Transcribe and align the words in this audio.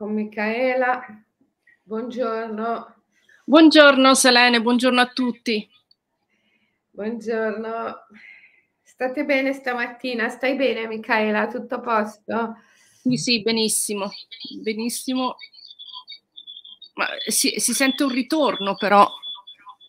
con 0.00 0.14
Michaela. 0.14 1.04
Buongiorno. 1.82 3.02
Buongiorno 3.44 4.14
Selene, 4.14 4.62
buongiorno 4.62 4.98
a 4.98 5.08
tutti. 5.08 5.68
Buongiorno. 6.88 8.06
State 8.80 9.26
bene 9.26 9.52
stamattina? 9.52 10.30
Stai 10.30 10.56
bene 10.56 10.86
Michaela? 10.86 11.48
Tutto 11.48 11.74
a 11.74 11.80
posto? 11.80 12.56
Sì, 13.02 13.18
sì, 13.18 13.42
benissimo. 13.42 14.08
Benissimo. 14.62 15.36
Ma 16.94 17.06
si, 17.26 17.60
si 17.60 17.74
sente 17.74 18.02
un 18.02 18.10
ritorno 18.10 18.76
però. 18.76 19.06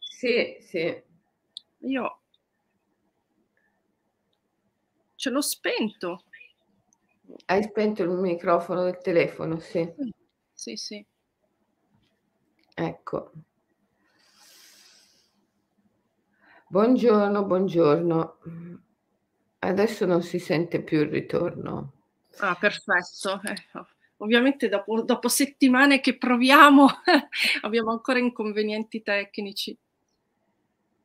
Sì, 0.02 0.57
sì. 0.59 0.93
Io 1.84 2.20
ce 5.16 5.30
l'ho 5.30 5.41
spento. 5.41 6.25
Hai 7.45 7.63
spento 7.63 8.04
il 8.04 8.09
microfono 8.09 8.84
del 8.84 8.97
telefono, 8.97 9.59
sì. 9.59 9.89
Sì, 10.54 10.75
sì. 10.75 11.05
Ecco. 12.74 13.32
Buongiorno, 16.68 17.43
buongiorno. 17.43 18.38
Adesso 19.60 20.05
non 20.05 20.24
si 20.24 20.39
sente 20.39 20.82
più 20.82 21.02
il 21.02 21.10
ritorno. 21.10 21.93
Ah, 22.38 22.55
perfetto. 22.55 23.41
Eh, 23.43 23.55
ovviamente 24.18 24.69
dopo, 24.69 25.02
dopo, 25.02 25.27
settimane 25.27 26.00
che 26.00 26.18
proviamo 26.18 26.88
abbiamo 27.61 27.91
ancora 27.91 28.19
inconvenienti 28.19 29.02
tecnici. 29.02 29.77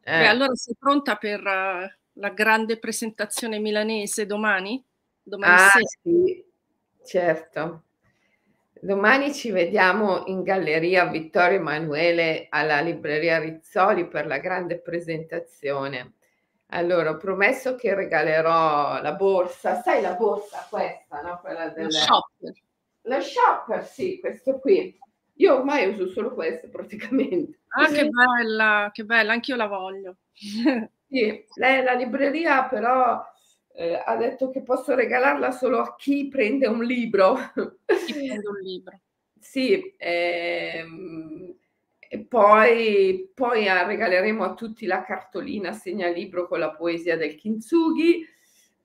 Eh. 0.00 0.19
Beh, 0.19 0.28
allora 0.28 0.55
sei 0.55 0.77
pronta 0.78 1.16
per 1.16 1.41
uh, 1.41 2.20
la 2.20 2.30
grande 2.30 2.78
presentazione 2.78 3.58
milanese 3.58 4.24
domani? 4.24 4.83
Domani 5.28 5.54
ah, 5.54 5.68
sera? 5.70 5.84
Sì, 6.02 6.44
certo. 7.04 7.82
Domani 8.80 9.34
ci 9.34 9.50
vediamo 9.50 10.22
in 10.26 10.44
Galleria 10.44 11.06
Vittorio 11.06 11.58
Emanuele 11.58 12.46
alla 12.48 12.80
Libreria 12.80 13.41
Rizzoli 13.41 14.06
per 14.06 14.27
la 14.27 14.38
grande 14.38 14.78
presentazione. 14.78 16.12
Allora, 16.68 17.10
ho 17.10 17.16
promesso 17.16 17.74
che 17.74 17.92
regalerò 17.94 19.02
la 19.02 19.14
borsa, 19.14 19.83
sai 19.83 20.00
la 20.00 20.14
borsa 20.14 20.64
questa, 20.70 21.20
no? 21.22 21.40
Quella 21.40 21.70
del... 21.70 21.86
Lo 21.86 21.90
shopper. 21.90 22.52
La 23.02 23.20
shopper, 23.20 23.84
sì, 23.84 24.20
questo 24.20 24.61
qui. 24.61 24.96
Io 25.38 25.56
ormai 25.56 25.88
uso 25.88 26.08
solo 26.08 26.34
questo 26.34 26.68
praticamente. 26.68 27.58
Ah, 27.68 27.88
che 27.88 28.08
bella, 28.08 28.90
che 28.92 29.02
bella, 29.02 29.33
anch'io 29.33 29.56
la 29.56 29.66
voglio. 29.66 30.18
sì, 30.33 31.44
la 31.56 31.94
libreria 31.94 32.64
però 32.66 33.20
eh, 33.77 34.02
ha 34.02 34.16
detto 34.16 34.48
che 34.50 34.62
posso 34.62 34.94
regalarla 34.94 35.50
solo 35.50 35.80
a 35.80 35.94
chi 35.96 36.28
prende 36.28 36.66
un 36.66 36.82
libro. 36.82 37.36
Chi 38.06 38.12
prende 38.12 38.48
un 38.48 38.60
libro. 38.62 38.98
sì, 39.38 39.94
ehm, 39.98 41.55
e 42.08 42.18
poi, 42.20 43.30
poi 43.34 43.68
a, 43.68 43.86
regaleremo 43.86 44.42
a 44.44 44.55
tutti 44.55 44.86
la 44.86 45.02
cartolina 45.02 45.72
segnalibro 45.72 46.48
con 46.48 46.58
la 46.58 46.72
poesia 46.72 47.16
del 47.16 47.34
Kintsugi 47.34 48.27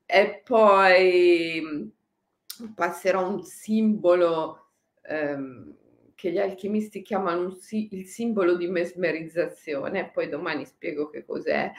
e 0.04 0.42
poi 0.44 1.62
mm, 1.62 2.68
passerò 2.74 3.28
un 3.30 3.42
simbolo 3.42 4.72
ehm, 5.02 5.74
che 6.14 6.30
gli 6.30 6.38
alchimisti 6.38 7.00
chiamano 7.00 7.50
si- 7.50 7.88
il 7.92 8.06
simbolo 8.06 8.56
di 8.56 8.68
mesmerizzazione, 8.68 10.10
poi 10.10 10.28
domani 10.28 10.66
spiego 10.66 11.08
che 11.08 11.24
cos'è 11.24 11.72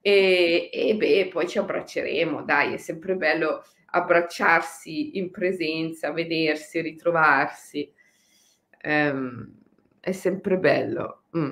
e, 0.00 0.70
e 0.72 0.94
beh, 0.96 1.28
poi 1.30 1.48
ci 1.48 1.58
abbracceremo, 1.58 2.42
dai, 2.42 2.74
è 2.74 2.76
sempre 2.76 3.16
bello 3.16 3.62
abbracciarsi 3.92 5.18
in 5.18 5.30
presenza, 5.30 6.12
vedersi, 6.12 6.80
ritrovarsi. 6.80 7.92
Um, 8.82 9.58
è 10.00 10.12
sempre 10.12 10.58
bello. 10.58 11.24
Mm. 11.36 11.50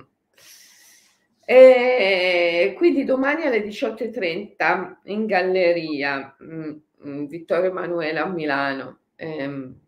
E 1.44 2.74
quindi 2.76 3.04
domani 3.04 3.44
alle 3.44 3.62
18.30 3.64 4.96
in 5.04 5.26
galleria 5.26 6.36
mm, 6.42 6.72
mm, 7.06 7.24
Vittorio 7.26 7.70
Emanuele 7.70 8.18
a 8.18 8.26
Milano. 8.26 8.98
Ehm, 9.16 9.80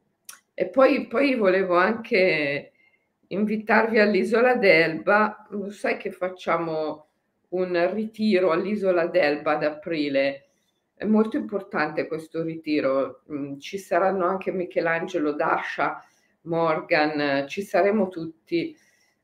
e 0.55 0.69
poi, 0.69 1.07
poi 1.07 1.35
volevo 1.35 1.77
anche 1.77 2.73
invitarvi 3.29 3.99
all'isola 3.99 4.55
d'Elba. 4.55 5.47
Lo 5.51 5.71
sai 5.71 5.97
che 5.97 6.11
facciamo 6.11 7.10
un 7.51 7.93
ritiro 7.93 8.53
all'isola 8.53 9.07
d'Elba 9.07 9.53
ad 9.53 9.65
aprile. 9.65 10.47
È 10.95 11.05
molto 11.05 11.37
importante 11.37 12.07
questo 12.07 12.43
ritiro. 12.43 13.23
Mm, 13.33 13.59
ci 13.59 13.79
saranno 13.79 14.27
anche 14.27 14.53
Michelangelo, 14.53 15.33
Dasha, 15.33 16.05
Morgan, 16.43 17.47
ci 17.49 17.63
saremo 17.63 18.09
tutti. 18.09 18.77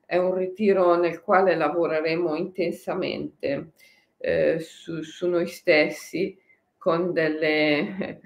È 0.04 0.16
un 0.16 0.34
ritiro 0.34 0.96
nel 0.96 1.20
quale 1.20 1.54
lavoreremo 1.56 2.34
intensamente 2.36 3.72
eh, 4.18 4.58
su, 4.60 5.02
su, 5.02 5.28
noi 5.28 5.46
stessi 5.46 6.38
con 6.78 7.12
delle... 7.12 8.20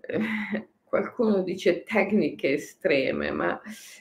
Qualcuno 0.86 1.42
dice 1.42 1.82
tecniche 1.82 2.52
estreme, 2.52 3.30
ma 3.30 3.60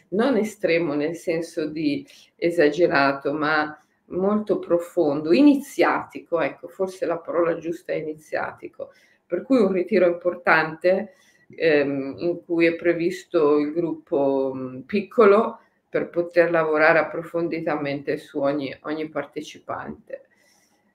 non 0.09 0.38
estremo 0.38 0.94
nel 0.94 1.16
senso 1.16 1.66
di 1.66 2.07
esagerato, 2.35 3.33
ma 3.33 3.84
molto 4.08 4.60
profondo, 4.60 5.34
iniziatico, 5.34 6.40
ecco, 6.40 6.68
forse 6.68 7.06
la 7.06 7.18
parola 7.18 7.58
giusta 7.58 7.94
è 7.94 7.96
iniziatico, 7.96 8.92
per 9.26 9.42
cui 9.42 9.58
un 9.58 9.72
ritiro 9.72 10.08
importante 10.08 11.14
ehm, 11.50 12.16
in 12.20 12.44
cui 12.44 12.66
è 12.66 12.76
previsto 12.76 13.58
il 13.58 13.74
gruppo 13.74 14.52
mh, 14.54 14.60
mm, 14.60 14.80
piccolo 14.82 15.60
per 15.90 16.10
poter 16.10 16.52
lavorare 16.52 17.00
approfonditamente 17.00 18.18
su 18.18 18.40
ogni, 18.40 18.76
ogni 18.82 19.08
partecipante. 19.10 20.26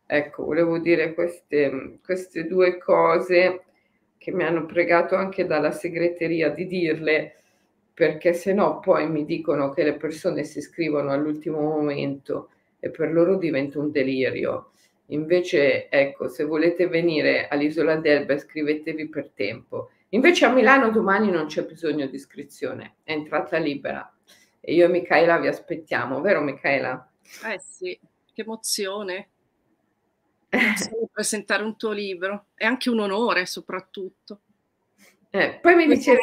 Ecco, 0.06 0.44
volevo 0.44 0.78
dire 0.78 1.14
queste, 1.14 1.98
queste 2.04 2.46
due 2.46 2.78
cose 2.78 3.64
che 4.18 4.32
mi 4.32 4.42
hanno 4.44 4.66
pregato 4.66 5.14
anche 5.14 5.46
dalla 5.46 5.70
segreteria 5.70 6.50
di 6.50 6.66
dirle, 6.66 7.36
perché 7.94 8.34
se 8.34 8.52
no 8.52 8.80
poi 8.80 9.08
mi 9.08 9.24
dicono 9.24 9.70
che 9.70 9.82
le 9.84 9.94
persone 9.94 10.44
si 10.44 10.58
iscrivono 10.58 11.10
all'ultimo 11.12 11.60
momento 11.60 12.50
e 12.80 12.90
per 12.90 13.12
loro 13.12 13.36
diventa 13.36 13.78
un 13.78 13.90
delirio. 13.90 14.72
Invece, 15.06 15.88
ecco, 15.88 16.28
se 16.28 16.44
volete 16.44 16.86
venire 16.88 17.48
all'isola 17.48 17.96
d'Elba, 17.96 18.34
iscrivetevi 18.34 19.08
per 19.08 19.30
tempo. 19.30 19.90
Invece 20.10 20.44
a 20.46 20.52
Milano 20.52 20.90
domani 20.90 21.30
non 21.30 21.46
c'è 21.46 21.64
bisogno 21.64 22.06
di 22.06 22.16
iscrizione, 22.16 22.96
è 23.04 23.12
entrata 23.12 23.58
libera. 23.58 24.12
E 24.60 24.74
io 24.74 24.86
e 24.86 24.88
Michaela 24.88 25.38
vi 25.38 25.46
aspettiamo, 25.46 26.20
vero 26.20 26.40
Michaela? 26.40 27.10
Eh 27.44 27.60
sì, 27.60 27.98
che 28.32 28.42
emozione. 28.42 29.28
presentare 31.12 31.62
un 31.62 31.76
tuo 31.76 31.92
libro. 31.92 32.46
È 32.54 32.64
anche 32.64 32.90
un 32.90 33.00
onore 33.00 33.46
soprattutto. 33.46 34.40
Eh, 35.30 35.58
poi 35.60 35.76
mi 35.76 35.86
dicevi 35.86 36.18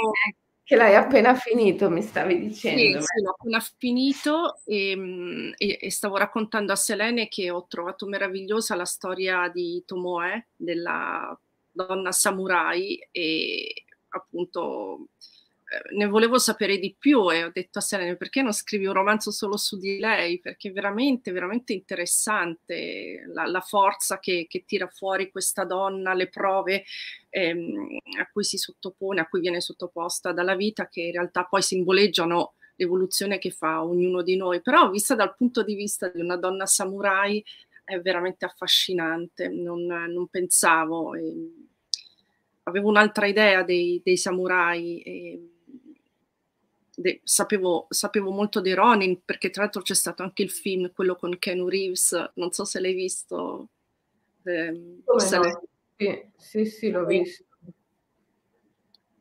che 0.67 0.75
l'hai 0.75 0.95
appena 0.95 1.33
finito, 1.33 1.89
mi 1.89 2.01
stavi 2.01 2.39
dicendo. 2.41 2.99
Sì, 2.99 3.05
sì 3.05 3.21
l'ho 3.23 3.29
appena 3.29 3.63
finito 3.77 4.59
e, 4.65 4.89
ehm, 4.89 5.53
e, 5.55 5.77
e, 5.79 5.89
stavo 5.89 6.17
raccontando 6.17 6.73
a 6.73 6.75
Selene 6.75 7.29
che 7.29 7.49
ho 7.49 7.67
trovato 7.67 8.05
meravigliosa 8.05 8.75
la 8.75 8.83
storia 8.83 9.47
di 9.47 9.81
Tomoe, 9.85 10.49
della 10.57 11.39
donna 11.71 12.11
samurai 12.11 12.99
e 13.11 13.85
appunto 14.09 15.07
ne 15.95 16.05
volevo 16.07 16.37
sapere 16.37 16.77
di 16.77 16.95
più 16.97 17.29
e 17.29 17.43
ho 17.43 17.51
detto 17.53 17.79
a 17.79 17.81
Selene 17.81 18.15
perché 18.15 18.41
non 18.41 18.53
scrivi 18.53 18.85
un 18.85 18.93
romanzo 18.93 19.31
solo 19.31 19.57
su 19.57 19.77
di 19.77 19.99
lei? 19.99 20.39
Perché 20.39 20.69
è 20.69 20.71
veramente 20.71 21.31
veramente 21.31 21.73
interessante 21.73 23.25
la, 23.33 23.45
la 23.45 23.59
forza 23.59 24.19
che, 24.19 24.45
che, 24.47 24.63
tira 24.65 24.87
fuori 24.87 25.29
questa 25.29 25.65
donna 25.65 26.13
le 26.13 26.29
prove 26.29 26.85
ehm, 27.29 27.97
a 28.19 28.29
cui 28.31 28.45
si 28.45 28.57
sottopone 28.57 29.19
a 29.19 29.27
cui 29.27 29.41
viene 29.41 29.59
sottoposta 29.59 30.31
dalla 30.31 30.55
vita 30.55 30.87
che 30.87 31.01
in 31.01 31.11
realtà 31.11 31.43
poi 31.43 31.61
simboleggiano 31.61 32.53
l'evoluzione 32.75 33.37
che 33.37 33.51
fa 33.51 33.83
ognuno 33.83 34.21
di 34.21 34.37
noi. 34.37 34.61
Però 34.61 34.89
vista 34.89 35.15
dal 35.15 35.35
punto 35.35 35.63
di 35.63 35.75
vista 35.75 36.07
di 36.07 36.21
una 36.21 36.37
donna 36.37 36.65
samurai 36.65 37.43
è 37.83 37.99
veramente 37.99 38.45
affascinante. 38.45 39.49
Non, 39.49 39.85
non 39.85 40.27
pensavo 40.27 41.13
eh, 41.13 41.51
avevo 42.63 42.87
un'altra 42.87 43.25
idea 43.25 43.63
dei, 43.63 44.01
dei 44.03 44.17
samurai 44.17 45.01
e, 45.01 45.56
de, 46.99 47.21
sapevo, 47.23 47.85
sapevo, 47.89 48.31
molto 48.31 48.59
di 48.59 48.73
Ronin 48.73 49.21
perché 49.23 49.51
tra 49.51 49.61
l'altro 49.61 49.83
c'è 49.83 49.93
stato 49.93 50.23
anche 50.23 50.41
il 50.41 50.49
film, 50.49 50.91
quello 50.91 51.15
con 51.15 51.37
Ken 51.37 51.67
Reeves, 51.67 52.31
non 52.35 52.51
so 52.51 52.65
se 52.65 52.79
l'hai 52.79 52.95
visto. 52.95 53.69
Eh, 54.43 55.01
se 55.17 55.37
no? 55.37 55.63
sì, 55.95 56.29
sì, 56.37 56.65
sì, 56.65 56.89
l'ho 56.89 57.05
visto. 57.05 57.45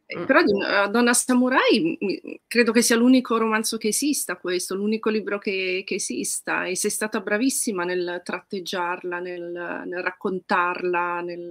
Eh, 0.07 0.25
però 0.25 0.41
di 0.43 0.53
Donna 0.91 1.13
Samurai 1.13 1.99
credo 2.47 2.73
che 2.73 2.81
sia 2.81 2.97
l'unico 2.97 3.37
romanzo 3.37 3.77
che 3.77 3.89
esista 3.89 4.37
questo, 4.37 4.77
l'unico 4.77 5.11
libro 5.11 5.39
che, 5.39 5.83
che 5.85 5.97
esista 5.97 6.65
e 6.65 6.77
sei 6.77 6.91
stata 6.91 7.21
bravissima 7.21 7.85
nel 7.85 8.23
tratteggiarla, 8.25 9.19
nel, 9.19 9.83
nel 9.85 10.03
raccontarla, 10.03 11.21
nel, 11.21 11.47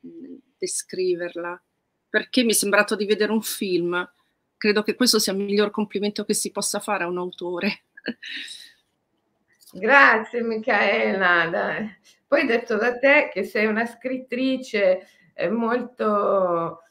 nel 0.00 0.40
descriverla, 0.56 1.60
perché 2.08 2.44
mi 2.44 2.52
è 2.52 2.54
sembrato 2.54 2.94
di 2.94 3.04
vedere 3.04 3.32
un 3.32 3.42
film 3.42 4.08
credo 4.56 4.82
che 4.82 4.94
questo 4.94 5.18
sia 5.18 5.32
il 5.32 5.38
miglior 5.38 5.70
complimento 5.70 6.24
che 6.24 6.34
si 6.34 6.50
possa 6.50 6.80
fare 6.80 7.04
a 7.04 7.08
un 7.08 7.18
autore. 7.18 7.84
Grazie 9.72 10.42
Michaela. 10.42 11.48
Dai. 11.48 11.96
Poi 12.26 12.46
detto 12.46 12.76
da 12.76 12.98
te 12.98 13.30
che 13.32 13.44
sei 13.44 13.66
una 13.66 13.86
scrittrice 13.86 15.06
molto, 15.50 16.82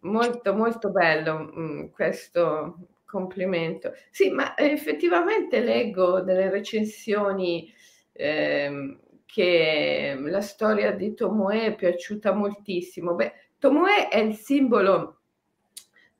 molto, 0.00 0.54
molto 0.54 0.90
bello 0.90 1.52
mm, 1.56 1.86
questo 1.88 2.88
complimento. 3.04 3.92
Sì, 4.10 4.30
ma 4.30 4.56
effettivamente 4.56 5.60
leggo 5.60 6.20
delle 6.20 6.48
recensioni 6.48 7.72
eh, 8.12 8.98
che 9.26 10.16
la 10.18 10.40
storia 10.40 10.92
di 10.92 11.14
Tomoe 11.14 11.66
è 11.66 11.74
piaciuta 11.74 12.32
moltissimo. 12.32 13.14
Beh, 13.14 13.32
Tomoe 13.58 14.08
è 14.08 14.18
il 14.18 14.34
simbolo 14.34 15.21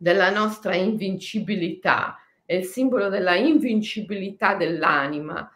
della 0.02 0.30
nostra 0.30 0.74
invincibilità, 0.74 2.18
è 2.44 2.54
il 2.54 2.64
simbolo 2.64 3.08
della 3.08 3.36
invincibilità 3.36 4.56
dell'anima, 4.56 5.48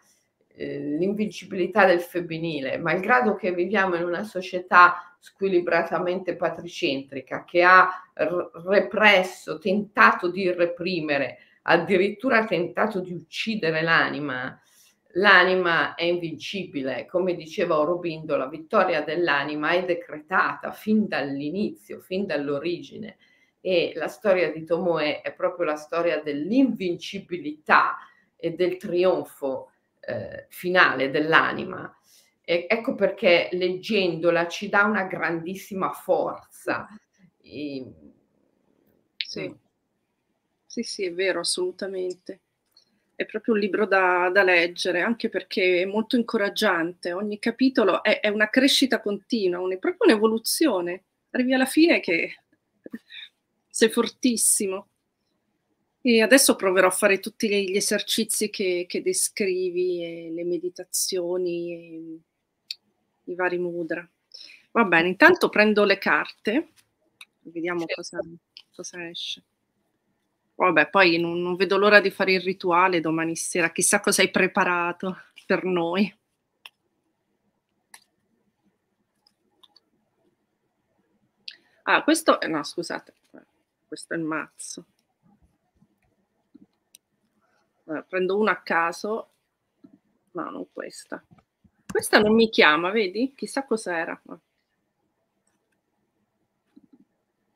eh, 0.54 0.78
l'invincibilità 0.78 1.84
del 1.84 1.98
femminile, 1.98 2.78
malgrado 2.78 3.34
che 3.34 3.50
viviamo 3.52 3.96
in 3.96 4.04
una 4.04 4.22
società 4.22 5.16
squilibratamente 5.18 6.36
patricentrica 6.36 7.42
che 7.42 7.64
ha 7.64 7.88
r- 8.14 8.50
represso, 8.66 9.58
tentato 9.58 10.30
di 10.30 10.48
reprimere, 10.52 11.38
addirittura 11.62 12.44
tentato 12.44 13.00
di 13.00 13.14
uccidere 13.14 13.82
l'anima. 13.82 14.56
L'anima 15.14 15.96
è 15.96 16.04
invincibile, 16.04 17.06
come 17.06 17.34
diceva 17.34 17.74
Aurobindo, 17.74 18.36
la 18.36 18.46
vittoria 18.46 19.02
dell'anima 19.02 19.70
è 19.70 19.84
decretata 19.84 20.70
fin 20.70 21.08
dall'inizio, 21.08 21.98
fin 21.98 22.26
dall'origine 22.26 23.16
e 23.66 23.94
la 23.96 24.06
storia 24.06 24.52
di 24.52 24.62
Tomoe 24.62 25.22
è 25.22 25.32
proprio 25.32 25.66
la 25.66 25.74
storia 25.74 26.22
dell'invincibilità 26.22 27.96
e 28.36 28.52
del 28.52 28.76
trionfo 28.76 29.72
eh, 29.98 30.46
finale 30.50 31.10
dell'anima. 31.10 31.92
E 32.44 32.66
ecco 32.68 32.94
perché 32.94 33.48
leggendola 33.50 34.46
ci 34.46 34.68
dà 34.68 34.84
una 34.84 35.02
grandissima 35.06 35.90
forza. 35.90 36.86
E... 37.42 37.92
Sì. 39.16 39.52
sì, 40.64 40.82
sì, 40.84 41.04
è 41.06 41.12
vero, 41.12 41.40
assolutamente. 41.40 42.42
È 43.16 43.26
proprio 43.26 43.54
un 43.54 43.60
libro 43.60 43.84
da, 43.84 44.30
da, 44.32 44.44
leggere, 44.44 45.00
anche 45.00 45.28
perché 45.28 45.82
è 45.82 45.86
molto 45.86 46.14
incoraggiante. 46.14 47.12
Ogni 47.12 47.40
capitolo 47.40 48.04
è, 48.04 48.20
è 48.20 48.28
una 48.28 48.48
crescita 48.48 49.00
continua, 49.00 49.68
è 49.72 49.78
proprio 49.78 50.12
un'evoluzione. 50.12 51.02
Arrivi 51.30 51.52
alla 51.52 51.64
fine 51.66 51.98
che 51.98 52.32
sei 53.76 53.90
fortissimo. 53.90 54.88
E 56.00 56.22
adesso 56.22 56.56
proverò 56.56 56.86
a 56.86 56.90
fare 56.90 57.20
tutti 57.20 57.46
gli 57.46 57.76
esercizi 57.76 58.48
che, 58.48 58.86
che 58.88 59.02
descrivi, 59.02 60.02
e 60.02 60.30
le 60.32 60.44
meditazioni, 60.44 62.18
i 63.24 63.34
vari 63.34 63.58
mudra. 63.58 64.08
Va 64.70 64.84
bene, 64.84 65.08
intanto 65.08 65.50
prendo 65.50 65.84
le 65.84 65.98
carte, 65.98 66.68
vediamo 67.42 67.80
certo. 67.80 67.94
cosa, 67.96 68.20
cosa, 68.74 69.08
esce. 69.10 69.42
Vabbè, 70.54 70.88
poi 70.88 71.18
non, 71.18 71.42
non 71.42 71.56
vedo 71.56 71.76
l'ora 71.76 72.00
di 72.00 72.10
fare 72.10 72.32
il 72.32 72.40
rituale 72.40 73.00
domani 73.00 73.36
sera, 73.36 73.72
chissà 73.72 74.00
cosa 74.00 74.22
hai 74.22 74.30
preparato 74.30 75.18
per 75.44 75.64
noi. 75.64 76.16
Ah, 81.82 82.02
questo, 82.02 82.38
no, 82.48 82.62
scusate, 82.64 83.12
questo 83.86 84.14
è 84.14 84.16
il 84.16 84.22
mazzo. 84.22 84.84
Allora, 87.84 88.02
prendo 88.02 88.36
una 88.36 88.52
a 88.52 88.62
caso. 88.62 89.30
No, 90.32 90.50
non 90.50 90.66
questa. 90.72 91.24
Questa 91.86 92.18
non 92.18 92.34
mi 92.34 92.50
chiama, 92.50 92.90
vedi? 92.90 93.32
Chissà 93.34 93.64
cos'era. 93.64 94.20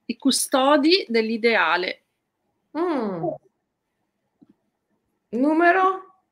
I 0.07 0.17
custodi 0.17 1.05
dell'ideale. 1.09 2.03
Mm. 2.79 3.27
Numero? 5.31 6.23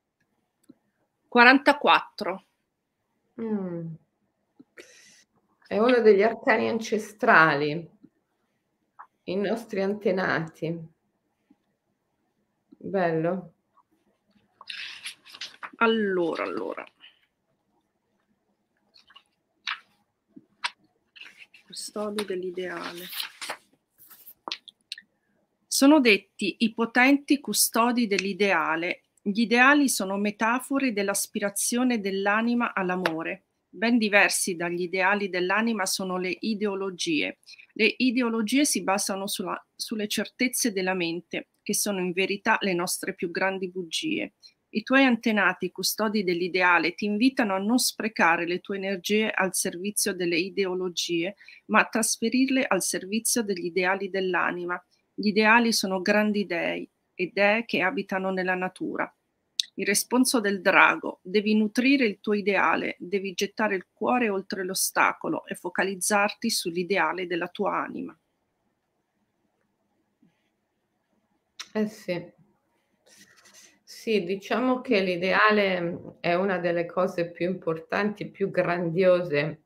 44. 1.27 2.43
Mm. 3.41 3.93
È 5.67 5.77
uno 5.77 5.99
degli 5.99 6.23
arcani 6.23 6.67
ancestrali 6.67 7.97
i 9.29 9.35
nostri 9.35 9.81
antenati. 9.81 10.75
Bello. 12.67 13.53
Allora, 15.77 16.43
allora. 16.43 16.83
Custodi 21.65 22.25
dell'ideale. 22.25 23.05
Sono 25.67 25.99
detti 25.99 26.55
i 26.59 26.73
potenti 26.73 27.39
custodi 27.39 28.07
dell'ideale. 28.07 29.03
Gli 29.21 29.41
ideali 29.41 29.89
sono 29.89 30.17
metafore 30.17 30.91
dell'aspirazione 30.91 31.99
dell'anima 31.99 32.73
all'amore. 32.73 33.48
Ben 33.71 33.97
diversi 33.99 34.55
dagli 34.55 34.81
ideali 34.81 35.29
dell'anima 35.29 35.85
sono 35.85 36.17
le 36.17 36.35
ideologie. 36.39 37.37
Le 37.73 37.93
ideologie 37.97 38.65
si 38.65 38.83
basano 38.83 39.27
sulla, 39.27 39.63
sulle 39.75 40.07
certezze 40.07 40.71
della 40.71 40.95
mente, 40.95 41.49
che 41.61 41.75
sono 41.75 41.99
in 41.99 42.11
verità 42.11 42.57
le 42.61 42.73
nostre 42.73 43.13
più 43.13 43.29
grandi 43.29 43.69
bugie. 43.69 44.33
I 44.71 44.83
tuoi 44.83 45.03
antenati, 45.03 45.71
custodi 45.71 46.23
dell'ideale, 46.23 46.93
ti 46.93 47.05
invitano 47.05 47.55
a 47.55 47.59
non 47.59 47.77
sprecare 47.77 48.45
le 48.45 48.59
tue 48.59 48.77
energie 48.77 49.29
al 49.31 49.53
servizio 49.53 50.13
delle 50.13 50.37
ideologie, 50.37 51.35
ma 51.65 51.81
a 51.81 51.85
trasferirle 51.85 52.65
al 52.65 52.81
servizio 52.81 53.43
degli 53.43 53.65
ideali 53.65 54.09
dell'anima. 54.09 54.83
Gli 55.13 55.27
ideali 55.27 55.73
sono 55.73 56.01
grandi 56.01 56.45
dei 56.45 56.89
e 57.13 57.31
dee 57.33 57.65
che 57.65 57.81
abitano 57.81 58.31
nella 58.31 58.55
natura. 58.55 59.11
Il 59.79 59.85
responso 59.85 60.41
del 60.41 60.61
drago. 60.61 61.19
Devi 61.21 61.55
nutrire 61.55 62.05
il 62.05 62.19
tuo 62.19 62.33
ideale, 62.33 62.97
devi 62.99 63.31
gettare 63.33 63.75
il 63.75 63.87
cuore 63.93 64.27
oltre 64.27 64.65
l'ostacolo 64.65 65.45
e 65.45 65.55
focalizzarti 65.55 66.49
sull'ideale 66.49 67.25
della 67.25 67.47
tua 67.47 67.77
anima. 67.77 68.17
Eh 71.71 71.87
sì. 71.87 72.29
Sì, 73.85 74.25
diciamo 74.25 74.81
che 74.81 74.99
l'ideale 74.99 76.17
è 76.19 76.33
una 76.33 76.57
delle 76.57 76.85
cose 76.85 77.31
più 77.31 77.49
importanti, 77.49 78.29
più 78.29 78.51
grandiose 78.51 79.61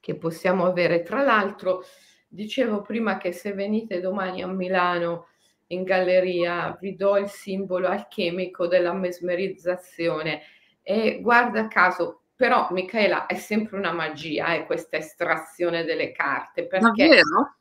che 0.00 0.16
possiamo 0.16 0.66
avere. 0.66 1.02
Tra 1.02 1.22
l'altro, 1.22 1.82
dicevo 2.28 2.82
prima 2.82 3.16
che 3.16 3.32
se 3.32 3.54
venite 3.54 4.00
domani 4.00 4.42
a 4.42 4.48
Milano 4.48 5.28
in 5.68 5.82
galleria 5.82 6.76
vi 6.80 6.94
do 6.94 7.16
il 7.16 7.28
simbolo 7.28 7.88
alchemico 7.88 8.66
della 8.66 8.92
mesmerizzazione 8.92 10.42
e 10.82 11.20
guarda 11.20 11.68
caso 11.68 12.22
però 12.36 12.68
Michaela 12.70 13.26
è 13.26 13.36
sempre 13.36 13.78
una 13.78 13.92
magia 13.92 14.54
eh, 14.54 14.66
questa 14.66 14.96
estrazione 14.96 15.84
delle 15.84 16.12
carte 16.12 16.66
perché 16.66 17.06
Davvero? 17.06 17.56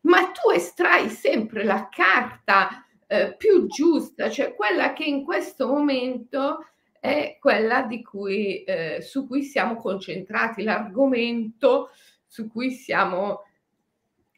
ma 0.00 0.30
tu 0.30 0.50
estrai 0.50 1.08
sempre 1.08 1.64
la 1.64 1.88
carta 1.90 2.84
eh, 3.06 3.34
più 3.36 3.66
giusta 3.66 4.28
cioè 4.28 4.54
quella 4.54 4.92
che 4.92 5.04
in 5.04 5.24
questo 5.24 5.66
momento 5.66 6.66
è 7.00 7.36
quella 7.40 7.82
di 7.82 8.02
cui, 8.02 8.64
eh, 8.64 8.98
su 9.00 9.26
cui 9.26 9.42
siamo 9.42 9.76
concentrati 9.76 10.62
l'argomento 10.62 11.90
su 12.26 12.48
cui 12.48 12.70
siamo 12.70 13.44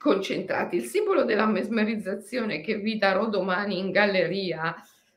concentrati. 0.01 0.77
Il 0.77 0.85
simbolo 0.85 1.25
della 1.25 1.45
mesmerizzazione 1.45 2.63
che 2.63 2.77
vi 2.77 2.97
darò 2.97 3.29
domani 3.29 3.79
in 3.79 3.91
galleria 3.91 4.75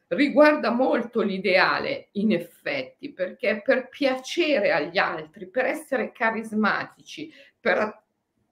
riguarda 0.07 0.71
molto 0.71 1.21
l'ideale, 1.21 2.09
in 2.13 2.33
effetti, 2.33 3.13
perché 3.13 3.61
per 3.63 3.87
piacere 3.87 4.73
agli 4.73 4.97
altri, 4.97 5.47
per 5.47 5.67
essere 5.67 6.11
carismatici, 6.11 7.31
per, 7.57 8.03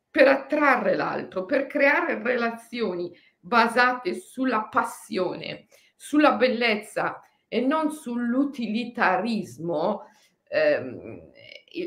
per 0.09 0.29
attrarre 0.29 0.95
l'altro, 0.95 1.43
per 1.43 1.67
creare 1.67 2.23
relazioni 2.23 3.13
basate 3.37 4.15
sulla 4.15 4.69
passione, 4.71 5.65
sulla 5.97 6.35
bellezza 6.35 7.21
e 7.49 7.59
non 7.59 7.91
sull'utilitarismo, 7.91 10.05
ehm, 10.47 11.29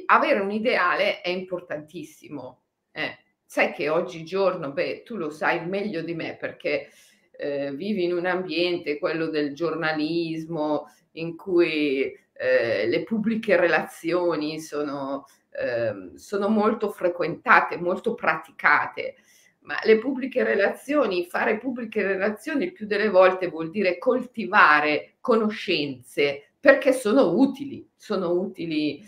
avere 0.05 0.41
un 0.41 0.51
ideale 0.51 1.23
è 1.23 1.31
importantissimo. 1.31 2.65
Eh 2.93 3.23
sai 3.55 3.73
che 3.73 3.89
oggigiorno, 3.89 4.73
beh, 4.73 5.05
tu 5.05 5.15
lo 5.15 5.31
sai 5.31 5.65
meglio 5.65 6.03
di 6.03 6.13
me 6.13 6.37
perché 6.37 6.89
eh, 7.31 7.73
vivi 7.73 8.03
in 8.03 8.13
un 8.13 8.27
ambiente, 8.27 8.99
quello 8.99 9.29
del 9.29 9.55
giornalismo, 9.55 10.91
in 11.13 11.37
cui 11.37 12.03
eh, 12.33 12.89
le 12.89 13.03
pubbliche 13.05 13.55
relazioni 13.55 14.59
sono, 14.59 15.27
eh, 15.53 16.11
sono 16.17 16.49
molto 16.49 16.91
frequentate, 16.91 17.77
molto 17.77 18.15
praticate, 18.15 19.15
ma 19.61 19.79
le 19.85 19.99
pubbliche 19.99 20.43
relazioni, 20.43 21.25
fare 21.25 21.59
pubbliche 21.59 22.03
relazioni 22.03 22.73
più 22.73 22.87
delle 22.87 23.09
volte 23.09 23.47
vuol 23.47 23.71
dire 23.71 23.99
coltivare 23.99 25.15
conoscenze 25.21 26.49
perché 26.59 26.93
sono 26.93 27.31
utili, 27.31 27.89
sono 27.95 28.33
utili 28.33 29.01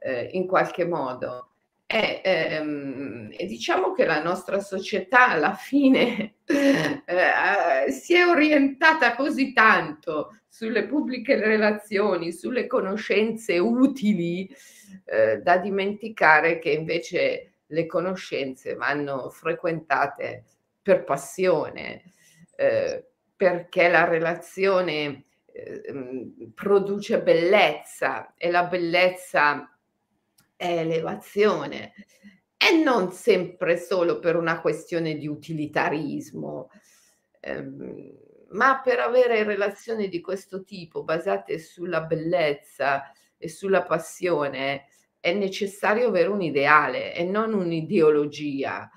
eh, 0.00 0.30
in 0.32 0.48
qualche 0.48 0.84
modo. 0.84 1.50
E, 1.94 2.22
ehm, 2.24 3.28
e, 3.30 3.46
diciamo 3.46 3.92
che 3.92 4.04
la 4.04 4.20
nostra 4.20 4.58
società 4.58 5.28
alla 5.28 5.54
fine 5.54 6.38
eh, 6.44 7.92
si 7.92 8.16
è 8.16 8.26
orientata 8.26 9.14
così 9.14 9.52
tanto 9.52 10.40
sulle 10.48 10.86
pubbliche 10.86 11.36
relazioni, 11.36 12.32
sulle 12.32 12.66
conoscenze 12.66 13.58
utili, 13.58 14.52
eh, 15.04 15.38
da 15.38 15.58
dimenticare 15.58 16.58
che 16.58 16.70
invece 16.70 17.52
le 17.64 17.86
conoscenze 17.86 18.74
vanno 18.74 19.30
frequentate 19.30 20.42
per 20.82 21.04
passione, 21.04 22.02
eh, 22.56 23.04
perché 23.36 23.88
la 23.88 24.02
relazione 24.02 25.26
eh, 25.52 25.94
produce 26.52 27.22
bellezza 27.22 28.34
e 28.36 28.50
la 28.50 28.64
bellezza 28.64 29.68
è 30.64 30.78
elevazione 30.78 31.92
e 32.56 32.82
non 32.82 33.12
sempre 33.12 33.76
solo 33.76 34.18
per 34.18 34.36
una 34.36 34.62
questione 34.62 35.16
di 35.16 35.28
utilitarismo, 35.28 36.70
ehm, 37.40 38.12
ma 38.52 38.80
per 38.82 39.00
avere 39.00 39.42
relazioni 39.42 40.08
di 40.08 40.22
questo 40.22 40.64
tipo 40.64 41.02
basate 41.04 41.58
sulla 41.58 42.02
bellezza 42.02 43.12
e 43.36 43.48
sulla 43.48 43.82
passione 43.82 44.86
è 45.20 45.34
necessario 45.34 46.08
avere 46.08 46.28
un 46.28 46.40
ideale 46.40 47.14
e 47.14 47.24
non 47.24 47.52
un'ideologia. 47.52 48.88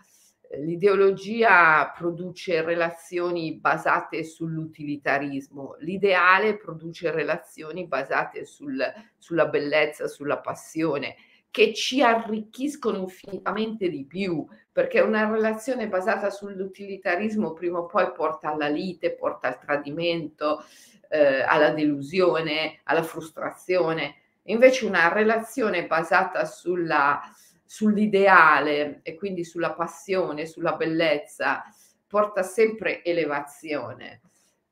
L'ideologia 0.59 1.91
produce 1.97 2.61
relazioni 2.61 3.59
basate 3.59 4.23
sull'utilitarismo, 4.23 5.75
l'ideale 5.79 6.55
produce 6.55 7.11
relazioni 7.11 7.85
basate 7.87 8.45
sul, 8.45 8.81
sulla 9.17 9.47
bellezza, 9.47 10.07
sulla 10.07 10.39
passione, 10.39 11.15
che 11.49 11.73
ci 11.73 12.01
arricchiscono 12.01 12.97
infinitamente 12.97 13.89
di 13.89 14.05
più, 14.05 14.45
perché 14.71 14.99
una 14.99 15.29
relazione 15.29 15.87
basata 15.87 16.29
sull'utilitarismo 16.29 17.53
prima 17.53 17.79
o 17.79 17.85
poi 17.85 18.11
porta 18.11 18.51
alla 18.51 18.67
lite, 18.67 19.15
porta 19.15 19.47
al 19.47 19.59
tradimento, 19.59 20.63
eh, 21.09 21.41
alla 21.41 21.71
delusione, 21.71 22.79
alla 22.83 23.03
frustrazione 23.03 24.21
Invece 24.49 24.85
una 24.85 25.11
relazione 25.11 25.87
basata 25.87 26.45
sulla, 26.45 27.19
sull'ideale 27.65 29.01
e 29.03 29.15
quindi 29.15 29.43
sulla 29.43 29.73
passione, 29.73 30.45
sulla 30.45 30.73
bellezza, 30.73 31.63
porta 32.07 32.43
sempre 32.43 33.03
elevazione 33.03 34.21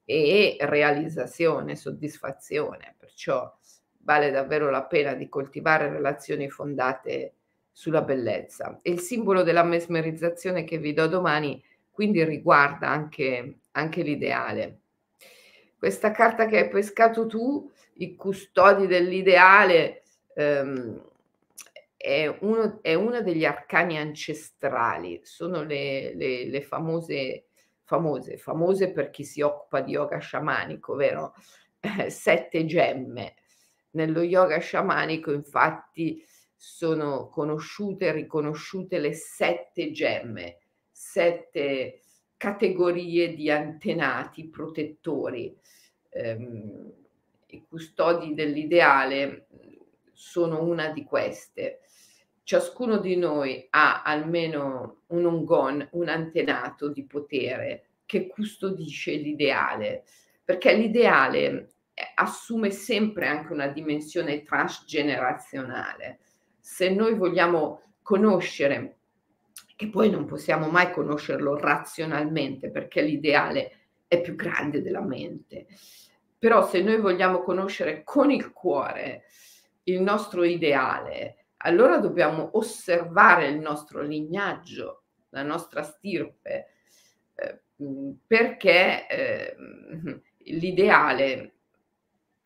e 0.06 0.56
realizzazione, 0.62 1.76
soddisfazione. 1.76 2.96
Perciò 2.98 3.54
vale 4.06 4.32
davvero 4.32 4.70
la 4.70 4.84
pena 4.84 5.14
di 5.14 5.28
coltivare 5.28 5.90
relazioni 5.90 6.50
fondate 6.50 7.34
sulla 7.72 8.02
bellezza. 8.02 8.80
E 8.82 8.92
il 8.92 9.00
simbolo 9.00 9.44
della 9.44 9.64
mesmerizzazione 9.64 10.64
che 10.64 10.78
vi 10.78 10.94
do 10.94 11.08
domani 11.08 11.62
quindi 11.92 12.24
riguarda 12.24 12.90
anche, 12.90 13.60
anche 13.72 14.02
l'ideale. 14.02 14.80
Questa 15.78 16.12
carta 16.12 16.46
che 16.46 16.58
hai 16.60 16.70
pescato 16.70 17.26
tu 17.26 17.72
i 17.96 18.16
custodi 18.16 18.86
dell'ideale 18.86 20.04
ehm, 20.36 21.02
è, 21.96 22.28
uno, 22.42 22.80
è 22.82 22.94
uno 22.94 23.22
degli 23.22 23.46
arcani 23.46 23.98
ancestrali, 23.98 25.22
sono 25.24 25.64
le, 25.64 26.14
le, 26.16 26.46
le 26.50 26.62
famose, 26.62 27.46
famose, 27.84 28.38
famose 28.38 28.92
per 28.92 29.10
chi 29.10 29.24
si 29.24 29.42
occupa 29.42 29.80
di 29.80 29.92
yoga 29.92 30.18
sciamanico, 30.18 30.96
vero? 30.96 31.34
Eh, 31.80 32.10
sette 32.10 32.66
gemme. 32.66 33.36
Nello 33.96 34.22
yoga 34.22 34.60
sciamanico 34.60 35.32
infatti 35.32 36.24
sono 36.54 37.30
conosciute 37.30 38.08
e 38.08 38.12
riconosciute 38.12 39.00
le 39.00 39.14
sette 39.14 39.92
gemme, 39.92 40.58
sette 40.92 42.02
categorie 42.36 43.34
di 43.34 43.50
antenati 43.50 44.48
protettori. 44.50 45.56
Ehm, 46.10 46.92
i 47.48 47.66
custodi 47.68 48.34
dell'ideale 48.34 49.48
sono 50.12 50.64
una 50.64 50.90
di 50.90 51.06
queste. 51.06 51.80
Ciascuno 52.44 52.98
di 52.98 53.16
noi 53.16 53.66
ha 53.70 54.04
almeno 54.04 55.04
un 55.08 55.26
ongon, 55.26 55.88
un 55.94 56.10
antenato 56.10 56.90
di 56.90 57.06
potere 57.06 57.88
che 58.06 58.28
custodisce 58.28 59.14
l'ideale, 59.14 60.04
perché 60.44 60.74
l'ideale 60.74 61.75
assume 62.16 62.72
sempre 62.72 63.28
anche 63.28 63.54
una 63.54 63.68
dimensione 63.68 64.44
transgenerazionale. 64.44 66.20
Se 66.60 66.90
noi 66.90 67.16
vogliamo 67.16 67.94
conoscere, 68.02 68.98
che 69.76 69.90
poi 69.90 70.10
non 70.10 70.26
possiamo 70.26 70.70
mai 70.70 70.92
conoscerlo 70.92 71.58
razionalmente 71.58 72.70
perché 72.70 73.02
l'ideale 73.02 73.72
è 74.08 74.22
più 74.22 74.36
grande 74.36 74.82
della 74.82 75.02
mente, 75.02 75.68
però 76.38 76.68
se 76.68 76.82
noi 76.82 77.00
vogliamo 77.00 77.42
conoscere 77.42 78.04
con 78.04 78.32
il 78.32 78.52
cuore 78.52 79.24
il 79.84 80.02
nostro 80.02 80.44
ideale, 80.44 81.46
allora 81.58 81.98
dobbiamo 81.98 82.50
osservare 82.54 83.48
il 83.48 83.60
nostro 83.60 84.02
lignaggio, 84.02 85.04
la 85.30 85.44
nostra 85.44 85.84
stirpe, 85.84 86.68
eh, 87.36 87.62
perché 88.26 89.08
eh, 89.08 89.56
l'ideale 90.38 91.55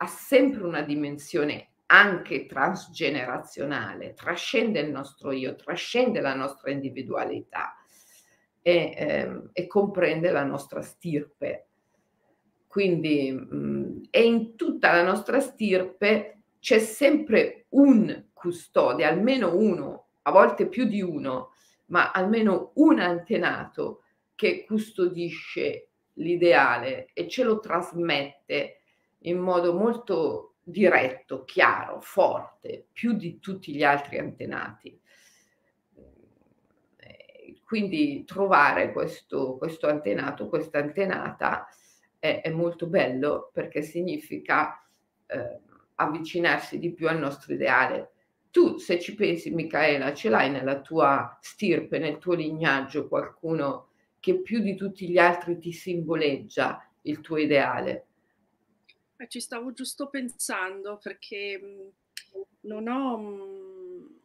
ha 0.01 0.08
sempre 0.08 0.63
una 0.63 0.82
dimensione 0.82 1.70
anche 1.88 2.46
transgenerazionale, 2.46 4.13
trascende 4.13 4.79
il 4.79 4.91
nostro 4.91 5.32
io, 5.32 5.56
trascende 5.56 6.22
la 6.22 6.36
nostra 6.36 6.72
individualità 6.72 7.75
e, 8.62 8.94
eh, 8.96 9.41
e 9.51 9.68
comprende 9.68 10.32
la 10.32 10.44
nostra 10.44 10.82
stirpe. 10.82 11.68
Quindi, 12.68 13.32
mh, 13.32 14.08
e 14.12 14.24
in 14.24 14.56
tutta 14.56 14.91
la 14.91 15.03
nostra 15.03 15.39
stirpe 15.39 16.44
c'è 16.60 16.79
sempre 16.79 17.65
un 17.70 18.27
custode, 18.32 19.03
almeno 19.03 19.56
uno, 19.56 20.10
a 20.24 20.32
volte 20.32 20.68
più 20.68 20.86
di 20.86 21.01
uno, 21.01 21.53
ma 21.88 22.12
almeno 22.12 22.72
un 22.75 23.00
antenato 23.00 24.03
che 24.36 24.63
custodisce 24.63 25.89
l'ideale 26.13 27.10
e 27.13 27.27
ce 27.27 27.44
lo 27.44 27.60
trasmette 27.60 28.78
in 29.23 29.38
modo 29.38 29.73
molto 29.73 30.55
diretto, 30.63 31.43
chiaro, 31.43 31.99
forte, 31.99 32.88
più 32.91 33.13
di 33.13 33.39
tutti 33.39 33.73
gli 33.73 33.83
altri 33.83 34.19
antenati. 34.19 34.99
Quindi 37.69 38.23
trovare 38.25 38.91
questo, 38.91 39.55
questo 39.57 39.88
antenato, 39.88 40.49
questa 40.49 40.79
antenata, 40.79 41.67
è, 42.17 42.41
è 42.43 42.49
molto 42.49 42.88
bello 42.88 43.51
perché 43.53 43.83
significa 43.83 44.83
eh, 45.27 45.59
avvicinarsi 45.93 46.79
di 46.79 46.91
più 46.91 47.07
al 47.07 47.19
nostro 47.19 47.53
ideale. 47.53 48.11
Tu, 48.49 48.77
se 48.77 48.99
ci 48.99 49.13
pensi, 49.13 49.51
Micaela, 49.51 50.15
ce 50.15 50.29
l'hai 50.29 50.49
nella 50.49 50.81
tua 50.81 51.38
stirpe, 51.41 51.99
nel 51.99 52.17
tuo 52.17 52.33
lignaggio 52.33 53.07
qualcuno 53.07 53.89
che 54.19 54.41
più 54.41 54.61
di 54.61 54.75
tutti 54.75 55.07
gli 55.07 55.19
altri 55.19 55.59
ti 55.59 55.71
simboleggia 55.71 56.83
il 57.03 57.21
tuo 57.21 57.38
ideale? 57.38 58.07
Eh, 59.21 59.27
ci 59.27 59.41
stavo 59.41 59.73
giusto 59.73 60.07
pensando 60.07 60.97
perché 60.97 61.59
mh, 61.59 61.91
non 62.61 62.88
ho, 62.88 63.17
mh, 63.17 64.19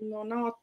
non 0.00 0.30
ho 0.32 0.60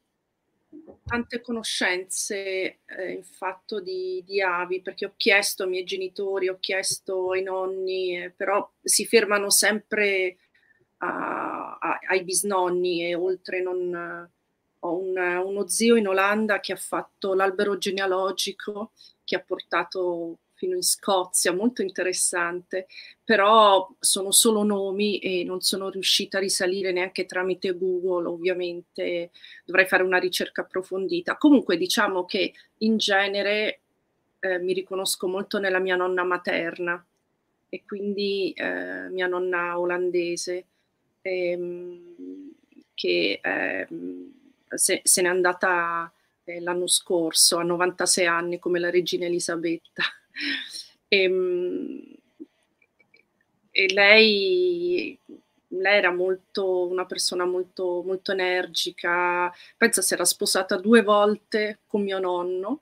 tante 1.04 1.42
conoscenze 1.42 2.80
eh, 2.86 3.12
in 3.12 3.24
fatto 3.24 3.80
di, 3.80 4.24
di, 4.24 4.40
avi, 4.42 4.82
perché 4.82 5.06
ho 5.06 5.14
chiesto 5.18 5.64
ai 5.64 5.70
miei 5.70 5.84
genitori, 5.84 6.48
ho 6.48 6.58
chiesto 6.60 7.32
ai 7.32 7.42
nonni, 7.42 8.22
eh, 8.24 8.30
però 8.30 8.70
si 8.84 9.06
fermano 9.08 9.50
sempre 9.50 10.38
a, 10.98 11.78
a, 11.80 12.00
ai 12.10 12.24
bisnonni 12.24 13.04
e 13.08 13.16
oltre 13.16 13.62
non... 13.62 14.30
Ho 14.82 14.96
un, 14.96 15.18
uno 15.18 15.68
zio 15.68 15.96
in 15.96 16.08
Olanda 16.08 16.60
che 16.60 16.72
ha 16.72 16.76
fatto 16.76 17.34
l'albero 17.34 17.80
genealogico, 17.80 18.92
che 19.24 19.36
ha 19.36 19.40
portato 19.40 20.38
fino 20.58 20.76
in 20.76 20.82
Scozia, 20.82 21.54
molto 21.54 21.82
interessante, 21.82 22.88
però 23.24 23.88
sono 24.00 24.32
solo 24.32 24.64
nomi 24.64 25.20
e 25.20 25.44
non 25.44 25.62
sono 25.62 25.90
riuscita 25.90 26.38
a 26.38 26.42
risalire 26.42 26.92
neanche 26.92 27.26
tramite 27.26 27.78
Google, 27.78 28.28
ovviamente 28.28 29.30
dovrei 29.64 29.86
fare 29.86 30.04
una 30.04 30.18
ricerca 30.18 30.62
approfondita. 30.62 31.38
Comunque 31.38 31.78
diciamo 31.78 32.26
che 32.26 32.54
in 32.80 32.98
genere 32.98 33.82
eh, 34.40 34.60
mi 34.60 34.74
riconosco 34.74 35.28
molto 35.28 35.60
nella 35.60 35.80
mia 35.80 35.96
nonna 35.96 36.24
materna 36.24 37.06
e 37.70 37.84
quindi 37.86 38.52
eh, 38.54 39.10
mia 39.10 39.28
nonna 39.28 39.80
olandese 39.80 40.66
ehm, 41.22 42.52
che 42.96 43.40
eh, 43.44 43.88
se, 44.76 45.02
se 45.04 45.22
n'è 45.22 45.28
andata 45.28 46.12
eh, 46.44 46.62
l'anno 46.62 46.88
scorso, 46.88 47.58
a 47.58 47.64
96 47.64 48.26
anni, 48.26 48.60
come 48.60 48.80
la 48.80 48.90
regina 48.90 49.26
Elisabetta. 49.26 50.04
E, 51.08 51.24
ehm, 51.24 52.16
e 53.72 53.94
lei, 53.94 55.20
lei, 55.68 55.98
era 55.98 56.12
molto, 56.12 56.88
una 56.88 57.06
persona 57.06 57.46
molto, 57.46 58.02
molto 58.04 58.32
energica, 58.32 59.54
pensa 59.78 60.02
si 60.02 60.14
era 60.14 60.26
sposata 60.26 60.78
due 60.78 61.04
volte 61.04 61.80
con 61.86 62.02
mio 62.02 62.20
nonno 62.20 62.82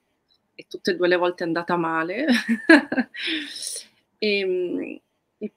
e 0.56 0.66
tutte 0.70 0.92
e 0.92 0.96
due 0.96 1.10
le 1.10 1.18
volte 1.18 1.44
è 1.44 1.48
andata 1.48 1.76
male. 1.76 2.26
ehm, 4.20 5.00
e, 5.38 5.54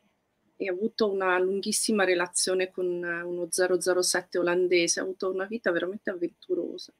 e, 0.56 0.68
ha 0.68 0.72
avuto 0.72 1.10
una 1.10 1.38
lunghissima 1.38 2.02
relazione 2.04 2.70
con 2.70 2.86
uno 2.86 3.48
007 3.48 4.38
olandese, 4.38 4.98
ha 4.98 5.04
avuto 5.04 5.30
una 5.30 5.44
vita 5.44 5.70
veramente 5.70 6.10
avventurosa. 6.10 6.92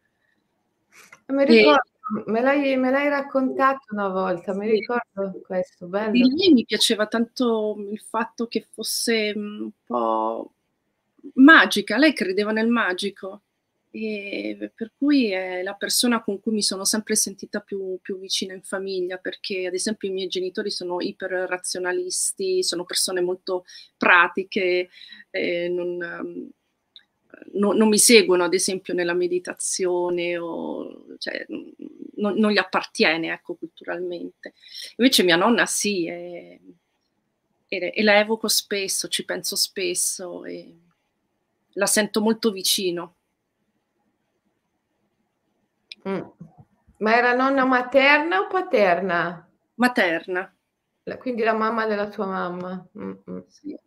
Mi 1.26 1.45
ricordo, 1.45 1.83
me, 2.27 2.41
l'hai, 2.41 2.77
me 2.77 2.91
l'hai 2.91 3.09
raccontato 3.09 3.93
una 3.93 4.09
volta, 4.09 4.55
mi 4.55 4.69
ricordo 4.69 5.41
questo, 5.45 5.87
bello. 5.87 6.11
Di 6.11 6.23
lei 6.23 6.53
mi 6.53 6.65
piaceva 6.65 7.07
tanto 7.07 7.77
il 7.91 8.00
fatto 8.00 8.47
che 8.47 8.67
fosse 8.71 9.33
un 9.35 9.71
po' 9.85 10.53
magica, 11.35 11.97
lei 11.97 12.12
credeva 12.12 12.53
nel 12.53 12.69
magico 12.69 13.43
e 13.91 14.71
per 14.75 14.93
cui 14.97 15.31
è 15.31 15.62
la 15.62 15.73
persona 15.73 16.23
con 16.23 16.41
cui 16.41 16.53
mi 16.53 16.62
sono 16.62 16.85
sempre 16.85 17.17
sentita 17.17 17.61
più, 17.61 17.99
più 18.03 18.19
vicina 18.19 18.53
in 18.53 18.62
famiglia 18.62 19.17
perché 19.17 19.67
ad 19.67 19.73
esempio 19.73 20.09
i 20.09 20.12
miei 20.12 20.29
genitori 20.29 20.71
sono 20.71 21.00
iper 21.00 21.31
razionalisti, 21.49 22.62
sono 22.62 22.85
persone 22.85 23.23
molto 23.23 23.65
pratiche, 23.97 24.91
non, 25.71 26.53
no, 27.52 27.73
non, 27.73 27.88
mi 27.88 27.99
seguono 27.99 28.45
ad 28.45 28.54
esempio 28.54 28.95
nella 28.95 29.14
meditazione 29.14 30.37
o 30.38 31.16
cioè, 31.18 31.47
non, 32.16 32.35
non, 32.37 32.50
gli 32.50 32.59
appartiene 32.59 33.33
ecco 33.33 33.54
culturalmente. 33.54 34.54
Invece 34.97 35.23
mia 35.23 35.37
nonna 35.37 35.66
sì, 35.66 36.07
e, 36.07 36.61
e, 37.68 37.92
e 37.95 38.02
la 38.02 38.18
evoco 38.18 38.49
spesso, 38.49 39.09
ci 39.09 39.25
penso 39.25 39.57
spesso 39.57 40.45
e 40.45 40.76
la 41.73 41.87
sento 41.87 42.21
molto 42.21 42.50
vicino. 42.50 43.16
Mm. 46.09 46.23
Ma 46.99 47.16
era 47.16 47.35
nonna 47.35 47.64
materna 47.64 48.40
o 48.40 48.47
paterna? 48.49 49.49
Materna. 49.75 50.52
Quindi 51.18 51.42
la 51.42 51.54
mamma 51.54 51.87
della 51.87 52.09
tua 52.09 52.26
mamma. 52.26 52.87
Mm-mm. 52.99 53.45
Sì. 53.49 53.78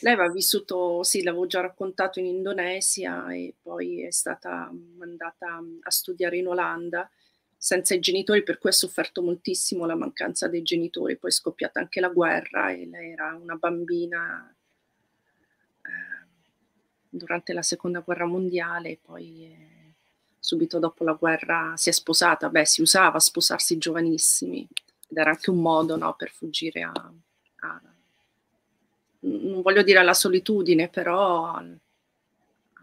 Lei 0.00 0.12
aveva 0.12 0.30
vissuto, 0.30 1.02
sì, 1.02 1.22
l'avevo 1.22 1.46
già 1.46 1.60
raccontato 1.60 2.18
in 2.18 2.26
Indonesia 2.26 3.32
e 3.32 3.54
poi 3.60 4.02
è 4.02 4.10
stata 4.10 4.70
mandata 4.96 5.62
a 5.80 5.90
studiare 5.90 6.36
in 6.36 6.48
Olanda 6.48 7.08
senza 7.56 7.94
i 7.94 8.00
genitori, 8.00 8.42
per 8.42 8.58
cui 8.58 8.68
ha 8.68 8.74
sofferto 8.74 9.22
moltissimo 9.22 9.86
la 9.86 9.94
mancanza 9.94 10.48
dei 10.48 10.62
genitori. 10.62 11.16
Poi 11.16 11.30
è 11.30 11.32
scoppiata 11.32 11.80
anche 11.80 12.00
la 12.00 12.10
guerra 12.10 12.70
e 12.70 12.86
lei 12.86 13.12
era 13.12 13.34
una 13.40 13.54
bambina 13.54 14.54
eh, 15.80 16.26
durante 17.08 17.54
la 17.54 17.62
seconda 17.62 18.00
guerra 18.00 18.26
mondiale 18.26 18.90
e 18.90 18.98
poi 19.00 19.44
eh, 19.46 19.94
subito 20.38 20.78
dopo 20.78 21.04
la 21.04 21.14
guerra 21.14 21.72
si 21.76 21.88
è 21.88 21.92
sposata. 21.92 22.50
Beh, 22.50 22.66
si 22.66 22.82
usava 22.82 23.18
sposarsi 23.18 23.78
giovanissimi 23.78 24.68
ed 25.08 25.16
era 25.16 25.30
anche 25.30 25.48
un 25.48 25.62
modo 25.62 25.96
no, 25.96 26.14
per 26.16 26.30
fuggire 26.30 26.82
a, 26.82 26.92
a 26.92 27.80
non 29.24 29.62
voglio 29.62 29.82
dire 29.82 29.98
alla 29.98 30.14
solitudine, 30.14 30.88
però 30.88 31.54
alle 31.54 31.78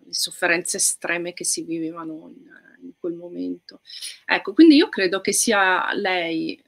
sofferenze 0.09 0.77
estreme 0.77 1.33
che 1.33 1.45
si 1.45 1.63
vivevano 1.63 2.31
in, 2.35 2.49
in 2.83 2.91
quel 2.99 3.13
momento. 3.13 3.81
Ecco, 4.25 4.53
quindi 4.53 4.75
io 4.75 4.89
credo 4.89 5.21
che 5.21 5.33
sia 5.33 5.93
lei 5.93 6.61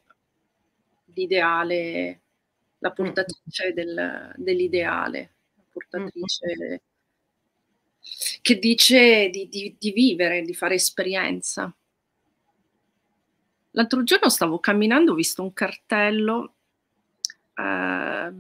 l'ideale, 1.14 2.22
la 2.80 2.90
mm. 2.90 2.94
portatrice 2.94 3.74
del, 3.74 4.34
dell'ideale, 4.36 5.34
la 5.56 5.64
portatrice 5.70 6.56
mm. 6.58 6.76
che 8.42 8.60
dice 8.60 9.30
di, 9.30 9.48
di, 9.48 9.76
di, 9.78 9.92
vivere, 9.92 10.42
di 10.44 10.54
fare 10.54 10.76
esperienza. 10.76 11.74
L'altro 13.72 14.04
giorno 14.04 14.30
stavo 14.30 14.60
camminando, 14.60 15.14
ho 15.14 15.16
visto 15.16 15.42
un 15.42 15.52
cartello 15.52 16.54
eh, 17.56 18.32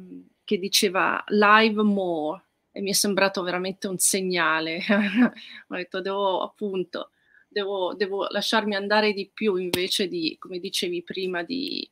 che 0.43 0.57
diceva 0.57 1.23
live 1.27 1.81
more 1.81 2.41
e 2.71 2.81
mi 2.81 2.89
è 2.89 2.93
sembrato 2.93 3.43
veramente 3.43 3.87
un 3.87 3.97
segnale. 3.97 4.81
ho 5.67 5.75
detto 5.75 6.01
devo 6.01 6.41
appunto, 6.41 7.11
devo, 7.47 7.93
devo 7.93 8.27
lasciarmi 8.29 8.75
andare 8.75 9.13
di 9.13 9.29
più 9.31 9.55
invece 9.55 10.07
di, 10.07 10.35
come 10.39 10.59
dicevi 10.59 11.03
prima, 11.03 11.43
di 11.43 11.87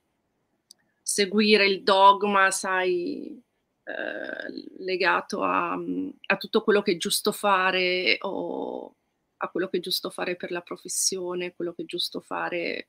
seguire 1.02 1.66
il 1.68 1.84
dogma, 1.84 2.50
sai, 2.52 3.40
eh, 3.84 4.84
legato 4.84 5.44
a, 5.44 5.74
a, 5.74 6.38
tutto 6.38 6.64
quello 6.64 6.82
che 6.82 6.94
è 6.94 6.98
giusto 6.98 7.32
fare 7.32 8.18
o 8.22 8.96
a 9.38 9.50
quello 9.50 9.68
che 9.70 9.78
è 9.78 9.82
giusto 9.82 10.10
fare 10.10 10.36
per 10.36 10.52
la 10.52 10.62
professione, 10.62 11.54
quello 11.54 11.74
che 11.74 11.84
è 11.84 11.86
giusto 11.86 12.22
fare 12.22 12.88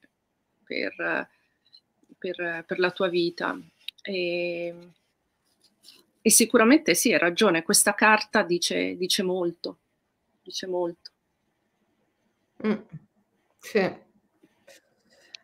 per, 0.65 1.29
per, 2.19 2.65
per 2.67 2.79
la 2.79 2.91
tua 2.91 3.09
vita. 3.09 3.59
E, 4.03 4.75
e 6.23 6.31
sicuramente 6.31 6.95
sì, 6.95 7.13
hai 7.13 7.19
ragione, 7.19 7.65
questa 7.65 7.95
carta 7.95 8.45
dice, 8.45 8.97
dice 8.97 9.25
molto, 9.25 9.79
dice 10.41 10.69
molto. 10.69 11.11
Mm, 12.65 12.79
sì. 13.59 14.11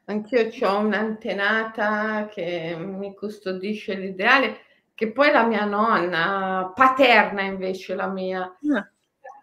Anch'io 0.05 0.49
ho 0.62 0.79
un'antenata 0.79 2.29
che 2.29 2.77
mi 2.79 3.12
custodisce 3.14 3.95
l'ideale, 3.95 4.61
che 4.95 5.11
poi 5.11 5.33
la 5.33 5.45
mia 5.45 5.64
nonna, 5.64 6.73
paterna 6.75 7.43
invece 7.43 7.97
la 7.97 8.07
mia, 8.07 8.43
ah. 8.43 8.91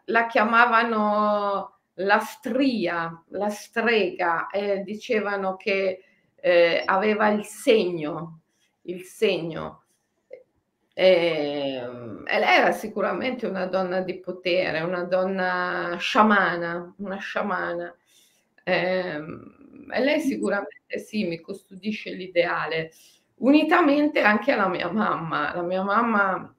la 0.05 0.27
chiamavano 0.27 1.79
la 1.95 2.19
stria, 2.19 3.23
la 3.27 3.49
strega, 3.49 4.47
e 4.47 4.83
dicevano 4.83 5.57
che 5.57 6.01
eh, 6.35 6.81
aveva 6.85 7.27
il 7.27 7.43
segno, 7.43 8.39
il 8.83 9.03
segno 9.03 9.84
ehm, 10.95 12.23
e 12.27 12.39
lei 12.39 12.57
era 12.57 12.71
sicuramente 12.71 13.45
una 13.45 13.65
donna 13.67 14.01
di 14.01 14.19
potere, 14.19 14.81
una 14.81 15.03
donna 15.03 15.95
sciamana, 15.99 16.95
una 16.97 17.17
sciamana. 17.17 17.95
E, 18.63 18.73
ehm, 18.73 19.89
e 19.91 19.99
lei 20.03 20.19
sicuramente 20.21 20.97
sì, 20.99 21.25
mi 21.25 21.39
custodisce 21.39 22.11
l'ideale, 22.11 22.91
unitamente 23.35 24.21
anche 24.21 24.51
alla 24.51 24.67
mia 24.69 24.89
mamma. 24.89 25.53
La 25.53 25.61
mia 25.61 25.83
mamma 25.83 26.55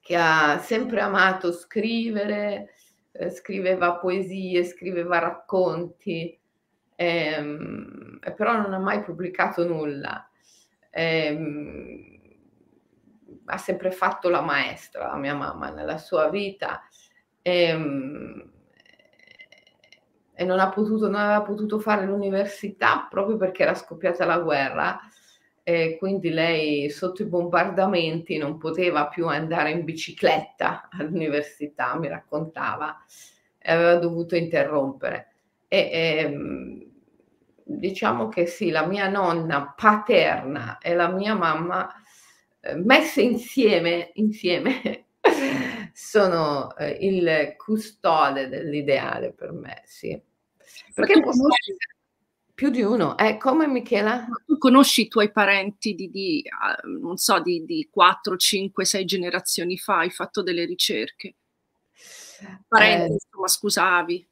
che 0.00 0.16
ha 0.16 0.58
sempre 0.58 1.00
amato 1.00 1.52
scrivere, 1.52 2.74
eh, 3.12 3.30
scriveva 3.30 3.96
poesie, 3.96 4.64
scriveva 4.64 5.18
racconti, 5.18 6.36
ehm, 6.96 8.18
però 8.36 8.56
non 8.60 8.72
ha 8.72 8.78
mai 8.78 9.02
pubblicato 9.02 9.64
nulla. 9.66 10.28
Ehm, 10.90 12.20
ha 13.46 13.58
sempre 13.58 13.90
fatto 13.90 14.28
la 14.28 14.40
maestra, 14.40 15.06
la 15.08 15.16
mia 15.16 15.34
mamma, 15.34 15.70
nella 15.70 15.98
sua 15.98 16.28
vita. 16.28 16.82
E, 17.42 17.62
ehm, 17.64 18.50
e 20.34 20.44
non, 20.44 20.58
ha 20.58 20.70
potuto, 20.70 21.06
non 21.08 21.20
aveva 21.20 21.42
potuto 21.42 21.78
fare 21.78 22.06
l'università 22.06 23.06
proprio 23.08 23.36
perché 23.36 23.62
era 23.62 23.74
scoppiata 23.74 24.24
la 24.24 24.38
guerra 24.38 24.98
e 25.62 25.96
quindi 25.98 26.30
lei 26.30 26.90
sotto 26.90 27.22
i 27.22 27.26
bombardamenti 27.26 28.36
non 28.36 28.58
poteva 28.58 29.06
più 29.06 29.28
andare 29.28 29.70
in 29.70 29.84
bicicletta 29.84 30.88
all'università, 30.90 31.96
mi 31.96 32.08
raccontava, 32.08 32.96
e 33.58 33.72
aveva 33.72 33.94
dovuto 33.96 34.34
interrompere. 34.34 35.28
E, 35.68 35.78
e, 35.78 36.16
ehm, 36.18 36.84
diciamo 37.64 38.28
che 38.28 38.46
sì, 38.46 38.70
la 38.70 38.84
mia 38.86 39.08
nonna 39.08 39.72
paterna 39.76 40.78
e 40.78 40.94
la 40.94 41.08
mia 41.08 41.34
mamma 41.36 41.88
messe 42.76 43.22
insieme, 43.22 44.10
insieme 44.14 45.06
sono 45.92 46.74
eh, 46.76 46.90
il 47.00 47.54
custode 47.56 48.48
dell'ideale 48.48 49.32
per 49.32 49.52
me, 49.52 49.82
sì. 49.84 50.20
Perché 50.94 51.14
conosci... 51.14 51.76
più 52.54 52.70
di 52.70 52.82
uno, 52.82 53.16
eh, 53.18 53.36
come 53.36 53.66
Michela? 53.66 54.26
Tu 54.46 54.58
conosci 54.58 55.02
i 55.02 55.08
tuoi 55.08 55.30
parenti 55.30 55.94
di, 55.94 56.08
di 56.10 56.44
non 57.00 57.16
so, 57.16 57.40
di, 57.40 57.64
di 57.64 57.88
4, 57.90 58.36
5, 58.36 58.84
6 58.84 59.04
generazioni 59.04 59.76
fa, 59.78 59.98
hai 59.98 60.10
fatto 60.10 60.42
delle 60.42 60.64
ricerche. 60.64 61.34
Parenti, 62.68 63.10
eh, 63.10 63.12
insomma, 63.12 63.48
scusavi. 63.48 64.28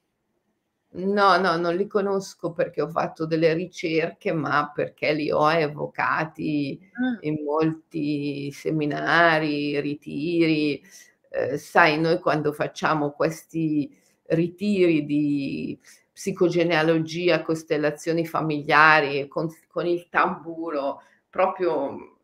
No, 0.92 1.38
no, 1.38 1.57
non 1.57 1.76
li 1.76 1.87
conosco 1.87 2.50
perché 2.53 2.83
ho 2.83 2.88
fatto 2.88 3.24
delle 3.24 3.53
ricerche, 3.55 4.33
ma 4.33 4.72
perché 4.74 5.12
li 5.12 5.31
ho 5.31 5.48
evocati 5.53 6.81
ah. 6.94 7.18
in 7.20 7.44
molti 7.44 8.50
seminari, 8.50 9.79
ritiri. 9.81 10.83
Eh, 11.29 11.59
sai, 11.59 12.00
noi 12.00 12.18
quando 12.18 12.53
facciamo 12.53 13.12
questi 13.12 13.96
ritiri 14.31 15.05
di 15.05 15.79
psicogenealogia, 16.12 17.42
costellazioni 17.42 18.26
familiari, 18.26 19.29
con, 19.29 19.48
con 19.68 19.87
il 19.87 20.09
tamburo, 20.09 21.03
proprio 21.31 22.16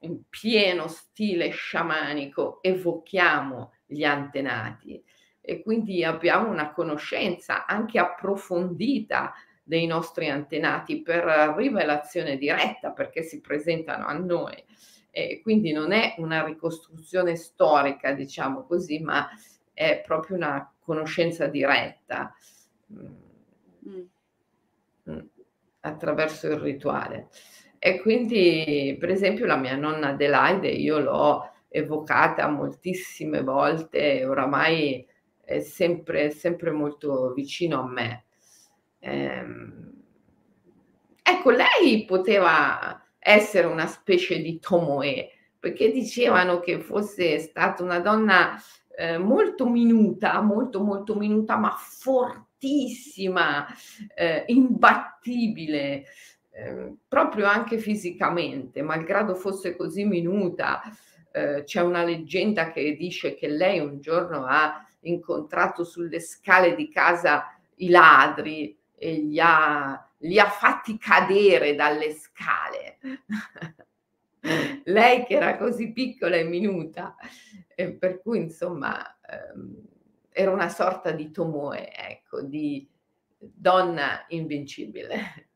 in 0.00 0.20
pieno 0.28 0.88
stile 0.88 1.48
sciamanico, 1.48 2.58
evochiamo 2.62 3.72
gli 3.86 4.04
antenati 4.04 5.02
e 5.50 5.62
quindi 5.64 6.04
abbiamo 6.04 6.48
una 6.48 6.70
conoscenza 6.70 7.66
anche 7.66 7.98
approfondita 7.98 9.34
dei 9.64 9.84
nostri 9.84 10.28
antenati 10.28 11.02
per 11.02 11.24
rivelazione 11.56 12.36
diretta 12.36 12.92
perché 12.92 13.24
si 13.24 13.40
presentano 13.40 14.06
a 14.06 14.12
noi. 14.12 14.64
E 15.10 15.40
quindi 15.42 15.72
non 15.72 15.90
è 15.90 16.14
una 16.18 16.44
ricostruzione 16.44 17.34
storica, 17.34 18.12
diciamo 18.12 18.62
così, 18.62 19.00
ma 19.00 19.28
è 19.74 20.00
proprio 20.06 20.36
una 20.36 20.72
conoscenza 20.78 21.48
diretta 21.48 22.32
mm. 22.92 24.02
Mm. 25.10 25.18
attraverso 25.80 26.46
il 26.46 26.60
rituale. 26.60 27.26
E 27.80 28.00
quindi, 28.00 28.96
per 29.00 29.10
esempio, 29.10 29.46
la 29.46 29.56
mia 29.56 29.74
nonna 29.74 30.10
Adelaide, 30.10 30.68
io 30.68 31.00
l'ho 31.00 31.50
evocata 31.68 32.46
moltissime 32.46 33.42
volte, 33.42 34.24
oramai 34.24 35.08
è 35.50 35.60
sempre, 35.60 36.30
sempre 36.30 36.70
molto 36.70 37.32
vicino 37.32 37.80
a 37.80 37.88
me. 37.88 38.24
Ehm, 39.00 39.92
ecco, 41.20 41.50
lei 41.50 42.04
poteva 42.04 43.04
essere 43.18 43.66
una 43.66 43.86
specie 43.86 44.40
di 44.40 44.60
Tomoe, 44.60 45.28
perché 45.58 45.90
dicevano 45.90 46.60
che 46.60 46.78
fosse 46.80 47.40
stata 47.40 47.82
una 47.82 47.98
donna 47.98 48.56
eh, 48.96 49.18
molto 49.18 49.68
minuta, 49.68 50.40
molto 50.40 50.84
molto 50.84 51.16
minuta, 51.16 51.56
ma 51.56 51.74
fortissima, 51.76 53.66
eh, 54.14 54.44
imbattibile, 54.46 56.04
eh, 56.52 56.94
proprio 57.08 57.46
anche 57.46 57.78
fisicamente, 57.78 58.82
malgrado 58.82 59.34
fosse 59.34 59.74
così 59.74 60.04
minuta. 60.04 60.80
Eh, 61.32 61.62
c'è 61.64 61.80
una 61.80 62.02
leggenda 62.02 62.72
che 62.72 62.96
dice 62.96 63.34
che 63.34 63.48
lei 63.48 63.78
un 63.78 64.00
giorno 64.00 64.46
ha 64.46 64.84
incontrato 65.00 65.84
sulle 65.84 66.20
scale 66.20 66.74
di 66.74 66.88
casa 66.88 67.56
i 67.76 67.88
ladri 67.88 68.76
e 68.96 69.12
li 69.14 69.38
ha, 69.40 70.12
li 70.18 70.38
ha 70.38 70.48
fatti 70.48 70.98
cadere 70.98 71.74
dalle 71.74 72.12
scale. 72.12 72.98
Lei 74.84 75.24
che 75.24 75.34
era 75.34 75.56
così 75.56 75.92
piccola 75.92 76.36
e 76.36 76.44
minuta, 76.44 77.14
e 77.74 77.92
per 77.92 78.20
cui 78.20 78.38
insomma 78.38 79.18
ehm, 79.20 79.86
era 80.30 80.50
una 80.50 80.68
sorta 80.68 81.10
di 81.10 81.30
Tomoe, 81.30 81.92
ecco, 81.94 82.42
di 82.42 82.88
donna 83.38 84.24
invincibile. 84.28 85.49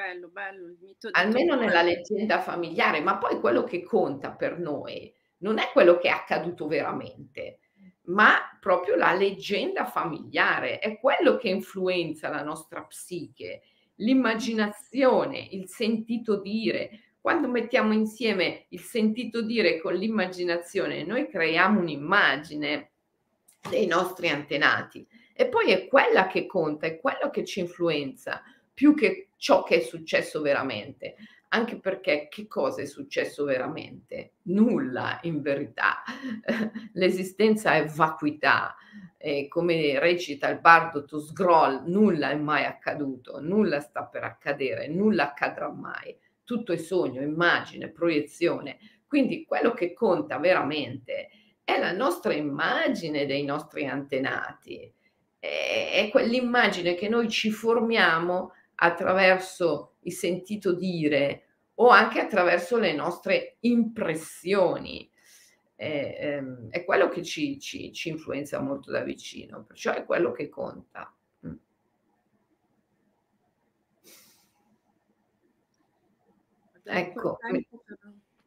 Bello, 0.00 0.28
bello. 0.28 0.66
Il 0.66 0.78
mito 0.80 1.08
Almeno 1.12 1.52
Tomoe. 1.52 1.66
nella 1.66 1.82
leggenda 1.82 2.40
familiare, 2.40 3.00
ma 3.00 3.18
poi 3.18 3.38
quello 3.38 3.64
che 3.64 3.82
conta 3.82 4.30
per 4.32 4.58
noi 4.58 5.12
non 5.38 5.58
è 5.58 5.68
quello 5.72 5.98
che 5.98 6.08
è 6.08 6.10
accaduto 6.10 6.66
veramente, 6.66 7.58
ma 8.04 8.38
proprio 8.58 8.96
la 8.96 9.12
leggenda 9.12 9.84
familiare, 9.84 10.78
è 10.78 10.98
quello 10.98 11.36
che 11.36 11.50
influenza 11.50 12.30
la 12.30 12.42
nostra 12.42 12.82
psiche, 12.84 13.60
l'immaginazione, 13.96 15.38
il 15.50 15.68
sentito 15.68 16.40
dire. 16.40 17.02
Quando 17.20 17.48
mettiamo 17.48 17.92
insieme 17.92 18.64
il 18.70 18.80
sentito 18.80 19.42
dire 19.42 19.78
con 19.78 19.92
l'immaginazione, 19.92 21.04
noi 21.04 21.28
creiamo 21.28 21.78
un'immagine 21.78 22.92
dei 23.68 23.86
nostri 23.86 24.30
antenati 24.30 25.06
e 25.34 25.46
poi 25.48 25.72
è 25.72 25.86
quella 25.86 26.26
che 26.26 26.46
conta, 26.46 26.86
è 26.86 26.98
quello 26.98 27.28
che 27.28 27.44
ci 27.44 27.60
influenza 27.60 28.42
più 28.80 28.94
che 28.94 29.32
ciò 29.36 29.62
che 29.62 29.76
è 29.76 29.80
successo 29.80 30.40
veramente 30.40 31.16
anche 31.48 31.78
perché 31.78 32.28
che 32.30 32.46
cosa 32.46 32.80
è 32.80 32.86
successo 32.86 33.44
veramente? 33.44 34.36
Nulla 34.42 35.18
in 35.24 35.42
verità. 35.42 36.02
L'esistenza 36.94 37.74
è 37.74 37.84
vacuità. 37.84 38.74
E 39.18 39.48
come 39.48 39.98
recita 39.98 40.48
il 40.48 40.60
bardo 40.60 41.04
Tosgrol, 41.04 41.82
nulla 41.88 42.30
è 42.30 42.36
mai 42.36 42.64
accaduto, 42.64 43.40
nulla 43.40 43.80
sta 43.80 44.04
per 44.04 44.22
accadere, 44.22 44.88
nulla 44.88 45.24
accadrà 45.24 45.70
mai. 45.70 46.16
Tutto 46.42 46.72
è 46.72 46.76
sogno, 46.76 47.20
immagine, 47.20 47.90
proiezione. 47.90 48.78
Quindi 49.06 49.44
quello 49.44 49.72
che 49.72 49.92
conta 49.92 50.38
veramente 50.38 51.28
è 51.64 51.78
la 51.78 51.92
nostra 51.92 52.32
immagine 52.32 53.26
dei 53.26 53.44
nostri 53.44 53.86
antenati. 53.86 54.90
È 55.38 56.08
quell'immagine 56.12 56.94
che 56.94 57.08
noi 57.08 57.28
ci 57.28 57.50
formiamo 57.50 58.52
attraverso 58.82 59.96
il 60.00 60.12
sentito 60.12 60.72
dire 60.72 61.44
o 61.74 61.88
anche 61.88 62.20
attraverso 62.20 62.78
le 62.78 62.92
nostre 62.92 63.56
impressioni. 63.60 65.08
Eh, 65.76 66.16
ehm, 66.18 66.68
è 66.68 66.84
quello 66.84 67.08
che 67.08 67.22
ci, 67.22 67.58
ci, 67.58 67.90
ci, 67.92 68.10
influenza 68.10 68.60
molto 68.60 68.90
da 68.90 69.02
vicino, 69.02 69.64
perciò 69.64 69.94
è 69.94 70.04
quello 70.04 70.30
che 70.30 70.50
conta. 70.50 71.14
Mm. 71.46 71.54
Ecco. 76.84 77.38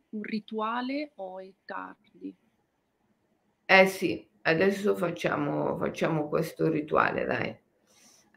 Un 0.09 0.21
rituale 0.21 1.13
o 1.15 1.39
è 1.39 1.51
tardi? 1.65 2.35
Eh 3.65 3.87
sì, 3.87 4.29
adesso 4.43 4.95
facciamo, 4.95 5.75
facciamo 5.77 6.27
questo 6.29 6.69
rituale, 6.69 7.25
dai. 7.25 7.62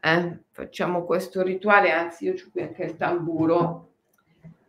Eh? 0.07 0.39
Facciamo 0.51 1.03
questo 1.03 1.41
rituale, 1.41 1.91
anzi 1.91 2.25
io 2.25 2.33
ho 2.33 2.49
qui 2.51 2.61
anche 2.61 2.83
il 2.83 2.95
tamburo, 2.95 3.91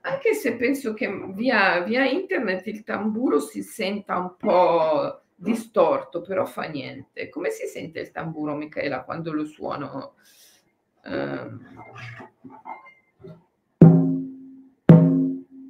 anche 0.01 0.35
se 0.35 0.57
penso 0.57 0.94
che 0.94 1.09
via, 1.33 1.81
via 1.81 2.05
internet 2.05 2.66
il 2.66 2.83
tamburo 2.83 3.38
si 3.38 3.62
senta 3.62 4.16
un 4.16 4.35
po' 4.37 5.20
distorto, 5.35 6.22
però 6.22 6.44
fa 6.44 6.62
niente. 6.62 7.29
Come 7.29 7.51
si 7.51 7.66
sente 7.66 8.01
il 8.01 8.11
tamburo, 8.11 8.55
Michaela, 8.55 9.05
quando 9.05 9.33
lo 9.33 9.44
suono? 9.44 10.14
Uh... 11.05 11.77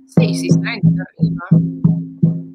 Sì, 0.07 0.35
si 0.35 0.48
sente, 0.48 1.02
arriva. 1.02 1.46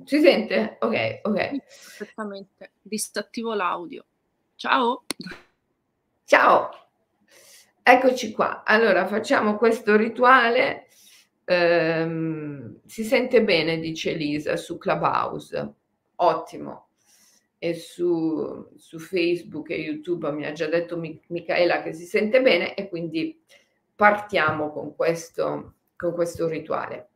Si 0.05 0.19
sente? 0.19 0.77
Ok, 0.79 1.19
ok. 1.21 1.49
perfettamente. 1.97 2.71
Disattivo 2.81 3.53
l'audio. 3.53 4.05
Ciao. 4.55 5.03
Ciao. 6.25 6.82
Eccoci 7.85 8.31
qua. 8.31 8.63
Allora 8.63 9.05
facciamo 9.07 9.57
questo 9.57 9.97
rituale. 9.97 10.87
Ehm, 11.43 12.79
si 12.85 13.03
sente 13.03 13.43
bene, 13.43 13.77
dice 13.79 14.13
Lisa, 14.13 14.55
su 14.55 14.77
Clubhouse. 14.77 15.73
Ottimo. 16.15 16.87
E 17.57 17.73
su, 17.73 18.69
su 18.77 18.99
Facebook 18.99 19.69
e 19.69 19.75
YouTube 19.75 20.31
mi 20.31 20.45
ha 20.45 20.53
già 20.53 20.67
detto 20.67 20.97
Michaela 20.97 21.81
che 21.81 21.91
si 21.91 22.05
sente 22.05 22.41
bene 22.41 22.73
e 22.73 22.87
quindi 22.87 23.41
partiamo 23.93 24.71
con 24.71 24.95
questo, 24.95 25.73
con 25.97 26.13
questo 26.13 26.47
rituale. 26.47 27.09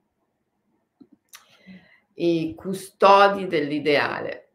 I 2.16 2.56
custodi 2.58 3.48
dell'ideale. 3.48 4.47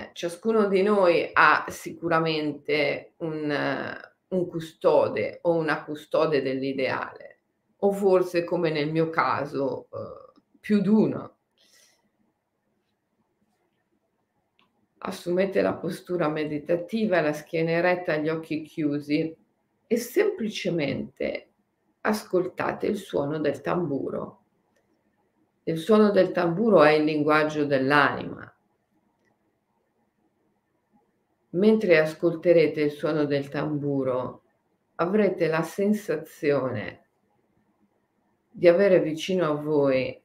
Eh, 0.00 0.10
ciascuno 0.14 0.66
di 0.66 0.82
noi 0.82 1.28
ha 1.30 1.66
sicuramente 1.68 3.12
un, 3.18 4.00
un 4.28 4.46
custode 4.46 5.40
o 5.42 5.56
una 5.56 5.84
custode 5.84 6.40
dell'ideale, 6.40 7.40
o 7.80 7.92
forse 7.92 8.44
come 8.44 8.70
nel 8.70 8.90
mio 8.90 9.10
caso 9.10 9.88
eh, 9.92 10.40
più 10.58 10.80
di 10.80 10.88
uno. 10.88 11.36
Assumete 15.02 15.60
la 15.60 15.74
postura 15.74 16.28
meditativa, 16.28 17.20
la 17.20 17.34
schiena 17.34 17.72
eretta, 17.72 18.16
gli 18.16 18.28
occhi 18.30 18.62
chiusi 18.62 19.36
e 19.86 19.96
semplicemente 19.98 21.48
ascoltate 22.02 22.86
il 22.86 22.96
suono 22.96 23.38
del 23.38 23.60
tamburo. 23.60 24.44
Il 25.64 25.76
suono 25.76 26.10
del 26.10 26.32
tamburo 26.32 26.82
è 26.82 26.92
il 26.92 27.04
linguaggio 27.04 27.66
dell'anima, 27.66 28.50
mentre 31.50 31.98
ascolterete 31.98 32.80
il 32.80 32.90
suono 32.90 33.24
del 33.24 33.48
tamburo, 33.48 34.42
avrete 34.96 35.46
la 35.48 35.62
sensazione 35.62 37.06
di 38.50 38.68
avere 38.68 39.00
vicino 39.00 39.46
a 39.46 39.54
voi 39.54 40.20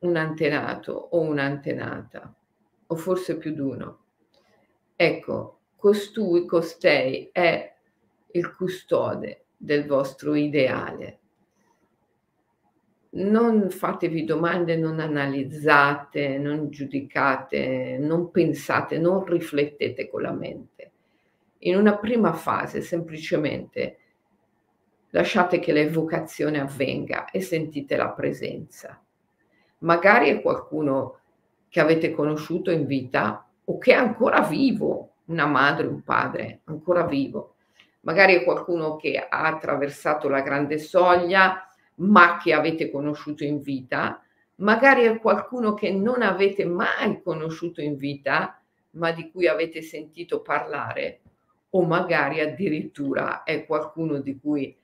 un 0.00 0.16
antenato 0.16 0.92
o 0.92 1.20
un'antenata, 1.20 2.34
o 2.86 2.96
forse 2.96 3.36
più 3.36 3.52
di 3.52 3.60
uno. 3.60 4.04
Ecco, 4.96 5.58
costui, 5.76 6.46
costei 6.46 7.30
è 7.32 7.74
il 8.32 8.54
custode 8.54 9.44
del 9.56 9.86
vostro 9.86 10.34
ideale 10.34 11.19
non 13.12 13.70
fatevi 13.70 14.24
domande, 14.24 14.76
non 14.76 15.00
analizzate, 15.00 16.38
non 16.38 16.70
giudicate, 16.70 17.98
non 17.98 18.30
pensate, 18.30 18.98
non 18.98 19.24
riflettete 19.24 20.08
con 20.08 20.22
la 20.22 20.32
mente. 20.32 20.90
in 21.62 21.76
una 21.76 21.98
prima 21.98 22.32
fase 22.32 22.80
semplicemente 22.80 23.98
lasciate 25.10 25.58
che 25.58 25.72
l'evocazione 25.72 26.60
avvenga 26.60 27.26
e 27.30 27.40
sentite 27.40 27.96
la 27.96 28.10
presenza. 28.10 28.98
Magari 29.78 30.30
è 30.30 30.40
qualcuno 30.40 31.18
che 31.68 31.80
avete 31.80 32.12
conosciuto 32.12 32.70
in 32.70 32.86
vita 32.86 33.46
o 33.64 33.78
che 33.78 33.92
è 33.92 33.96
ancora 33.96 34.40
vivo, 34.40 35.14
una 35.26 35.46
madre, 35.46 35.86
un 35.86 36.02
padre, 36.02 36.60
ancora 36.64 37.04
vivo. 37.04 37.54
Magari 38.00 38.34
è 38.34 38.44
qualcuno 38.44 38.96
che 38.96 39.18
ha 39.18 39.42
attraversato 39.42 40.28
la 40.28 40.40
grande 40.40 40.78
soglia, 40.78 41.69
ma 42.00 42.38
che 42.38 42.52
avete 42.52 42.90
conosciuto 42.90 43.44
in 43.44 43.60
vita. 43.60 44.22
Magari 44.56 45.04
è 45.04 45.18
qualcuno 45.18 45.74
che 45.74 45.90
non 45.90 46.22
avete 46.22 46.64
mai 46.64 47.20
conosciuto 47.22 47.80
in 47.80 47.96
vita, 47.96 48.60
ma 48.92 49.12
di 49.12 49.30
cui 49.30 49.46
avete 49.46 49.82
sentito 49.82 50.40
parlare. 50.42 51.20
O 51.70 51.82
magari 51.82 52.40
addirittura 52.40 53.42
è 53.44 53.64
qualcuno 53.64 54.20
di 54.20 54.38
cui 54.38 54.76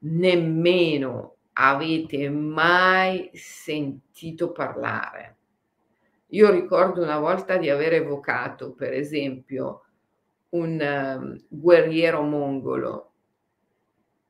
nemmeno 0.00 1.36
avete 1.52 2.28
mai 2.30 3.30
sentito 3.34 4.50
parlare. 4.52 5.36
Io 6.28 6.50
ricordo 6.50 7.02
una 7.02 7.18
volta 7.18 7.56
di 7.56 7.68
aver 7.68 7.94
evocato, 7.94 8.72
per 8.72 8.92
esempio, 8.92 9.84
un 10.50 10.80
um, 10.80 11.44
guerriero 11.48 12.22
mongolo. 12.22 13.12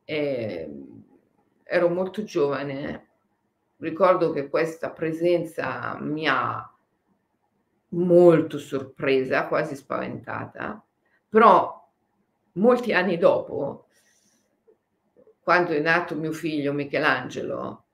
E, 0.05 0.69
ero 1.71 1.89
molto 1.89 2.25
giovane. 2.25 3.07
Ricordo 3.77 4.33
che 4.33 4.49
questa 4.49 4.91
presenza 4.91 5.97
mi 6.01 6.27
ha 6.27 6.69
molto 7.91 8.59
sorpresa, 8.59 9.47
quasi 9.47 9.77
spaventata, 9.77 10.85
però 11.29 11.89
molti 12.55 12.93
anni 12.93 13.17
dopo 13.17 13.87
quando 15.41 15.71
è 15.71 15.81
nato 15.81 16.15
mio 16.17 16.33
figlio 16.33 16.73
Michelangelo, 16.73 17.85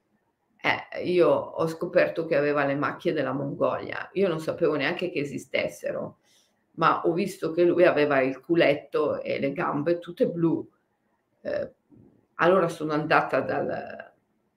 eh, 0.60 1.04
io 1.04 1.28
ho 1.28 1.66
scoperto 1.68 2.26
che 2.26 2.36
aveva 2.36 2.64
le 2.64 2.74
macchie 2.74 3.12
della 3.12 3.32
Mongolia. 3.32 4.08
Io 4.14 4.26
non 4.28 4.40
sapevo 4.40 4.74
neanche 4.74 5.10
che 5.10 5.20
esistessero, 5.20 6.18
ma 6.72 7.06
ho 7.06 7.12
visto 7.12 7.52
che 7.52 7.64
lui 7.64 7.84
aveva 7.84 8.20
il 8.20 8.40
culetto 8.40 9.20
e 9.22 9.38
le 9.38 9.52
gambe 9.52 9.98
tutte 9.98 10.28
blu. 10.28 10.68
Eh, 11.42 11.72
allora 12.36 12.68
sono 12.68 12.92
andata 12.92 13.40
dal, 13.40 14.12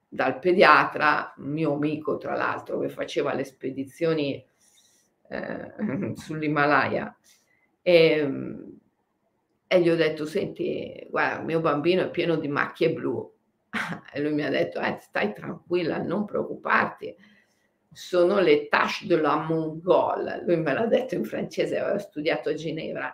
dal, 0.08 0.40
pediatra, 0.40 1.34
mio 1.38 1.74
amico 1.74 2.18
tra 2.18 2.36
l'altro, 2.36 2.80
che 2.80 2.90
faceva 2.90 3.34
le 3.34 3.44
spedizioni 3.44 4.44
eh, 5.30 5.74
sull'Himalaya. 6.16 7.16
E, 7.82 8.56
e 9.68 9.82
gli 9.82 9.90
ho 9.90 9.96
detto, 9.96 10.26
senti, 10.26 11.08
guarda, 11.10 11.40
il 11.40 11.46
mio 11.46 11.60
bambino 11.60 12.02
è 12.02 12.10
pieno 12.10 12.36
di 12.36 12.48
macchie 12.48 12.92
blu. 12.92 13.32
E 14.12 14.22
lui 14.22 14.34
mi 14.34 14.44
ha 14.44 14.50
detto, 14.50 14.80
eh, 14.80 14.98
stai 15.00 15.34
tranquilla, 15.34 16.02
non 16.02 16.26
preoccuparti, 16.26 17.16
sono 17.92 18.40
le 18.40 18.68
tache 18.68 19.06
de 19.06 19.22
la 19.22 19.38
Mongole. 19.38 20.44
Lui 20.44 20.58
me 20.58 20.74
l'ha 20.74 20.88
detto 20.88 21.16
in 21.16 21.24
francese, 21.24 21.78
aveva 21.78 22.00
studiato 22.00 22.50
a 22.50 22.54
Ginevra, 22.54 23.14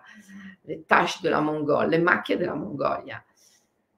le 0.61 0.85
tache 0.85 1.19
de 1.21 1.29
la 1.29 1.41
Mongole, 1.41 1.89
le 1.89 1.99
macchie 1.99 2.37
della 2.37 2.55
Mongolia. 2.55 3.23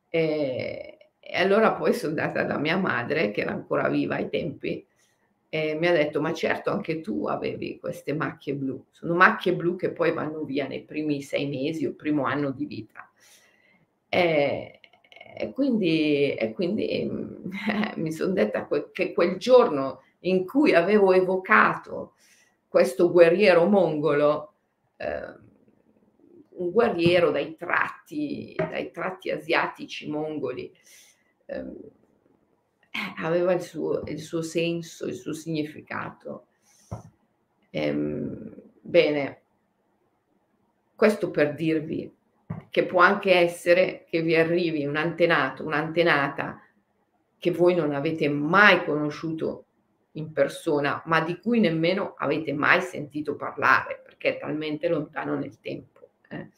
E, 0.10 0.98
e 1.20 1.36
allora 1.38 1.74
poi 1.74 1.94
sono 1.94 2.12
andata 2.12 2.44
da 2.44 2.58
mia 2.58 2.78
madre, 2.78 3.32
che 3.32 3.42
era 3.42 3.52
ancora 3.52 3.90
viva 3.90 4.16
ai 4.16 4.30
tempi, 4.30 4.86
e 5.50 5.76
mi 5.76 5.88
ha 5.88 5.94
detto, 5.94 6.20
ma 6.22 6.34
certo 6.34 6.72
anche 6.72 7.02
tu 7.02 7.28
avevi 7.28 7.80
queste 7.80 8.14
macchie 8.14 8.54
blu. 8.56 8.86
Sono 8.92 9.16
macchie 9.16 9.54
blu 9.56 9.76
che 9.76 9.92
poi 9.92 10.12
vanno 10.14 10.44
via 10.44 10.68
nei 10.68 10.84
primi 10.84 11.22
sei 11.22 11.48
mesi 11.48 11.86
o 11.86 11.94
primo 11.94 12.26
anno 12.26 12.52
di 12.52 12.66
vita. 12.66 13.10
E, 14.10 14.80
e 15.38 15.52
quindi, 15.52 16.34
e 16.34 16.52
quindi 16.54 16.88
eh, 16.88 17.10
mi 17.96 18.12
sono 18.12 18.34
detta 18.34 18.68
che 18.92 19.14
quel 19.14 19.38
giorno 19.38 20.02
in 20.22 20.46
cui 20.46 20.74
avevo 20.74 21.14
evocato 21.14 22.14
questo 22.68 23.12
guerriero 23.12 23.66
mongolo, 23.66 24.54
eh, 24.98 25.46
un 26.58 26.72
guerriero 26.72 27.32
dai 27.32 27.56
tratti, 27.56 28.56
dai 28.58 28.92
tratti 28.92 29.32
asiatici 29.32 30.10
mongoli, 30.10 30.72
eh, 31.46 31.66
aveva 33.18 33.54
il 33.54 33.62
suo, 33.62 34.04
il 34.06 34.20
suo 34.20 34.42
senso, 34.42 35.06
il 35.08 35.16
suo 35.16 35.34
significato. 35.34 36.48
Ehm, 37.70 38.54
bene, 38.82 39.42
questo 40.96 41.30
per 41.30 41.54
dirvi 41.54 42.12
che 42.70 42.86
può 42.86 43.02
anche 43.02 43.34
essere 43.34 44.06
che 44.10 44.22
vi 44.22 44.36
arrivi 44.36 44.86
un 44.86 44.96
antenato, 44.96 45.64
un'antenata 45.64 46.62
che 47.38 47.52
voi 47.52 47.76
non 47.76 47.94
avete 47.94 48.30
mai 48.30 48.84
conosciuto 48.84 49.66
in 50.14 50.32
persona, 50.32 51.02
ma 51.06 51.22
di 51.22 51.40
cui 51.40 51.60
nemmeno 51.60 52.16
avete 52.18 52.52
mai 52.54 52.82
sentito 52.82 53.36
parlare, 53.36 54.02
perché 54.04 54.36
è 54.36 54.40
talmente 54.40 54.88
lontano 54.88 55.36
nel 55.36 55.60
tempo. 55.60 55.97
Eh. 56.30 56.50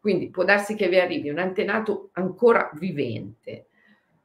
Quindi 0.00 0.30
può 0.30 0.44
darsi 0.44 0.74
che 0.74 0.88
vi 0.88 0.98
arrivi 0.98 1.30
un 1.30 1.38
antenato 1.38 2.10
ancora 2.12 2.70
vivente, 2.74 3.66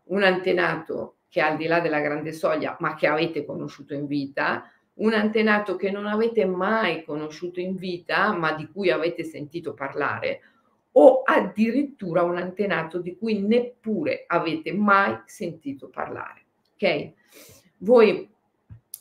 un 0.05 0.23
antenato 0.23 1.15
che 1.27 1.39
è 1.39 1.43
al 1.43 1.57
di 1.57 1.65
là 1.65 1.79
della 1.79 2.01
grande 2.01 2.33
soglia, 2.33 2.75
ma 2.79 2.93
che 2.93 3.07
avete 3.07 3.45
conosciuto 3.45 3.93
in 3.93 4.05
vita, 4.05 4.69
un 4.95 5.13
antenato 5.13 5.75
che 5.77 5.89
non 5.89 6.05
avete 6.05 6.45
mai 6.45 7.03
conosciuto 7.03 7.59
in 7.59 7.75
vita, 7.75 8.33
ma 8.33 8.53
di 8.53 8.67
cui 8.67 8.91
avete 8.91 9.23
sentito 9.23 9.73
parlare, 9.73 10.41
o 10.93 11.21
addirittura 11.23 12.23
un 12.23 12.37
antenato 12.37 12.99
di 12.99 13.15
cui 13.17 13.39
neppure 13.41 14.25
avete 14.27 14.73
mai 14.73 15.19
sentito 15.25 15.87
parlare. 15.89 16.45
Ok? 16.73 17.11
Voi 17.77 18.29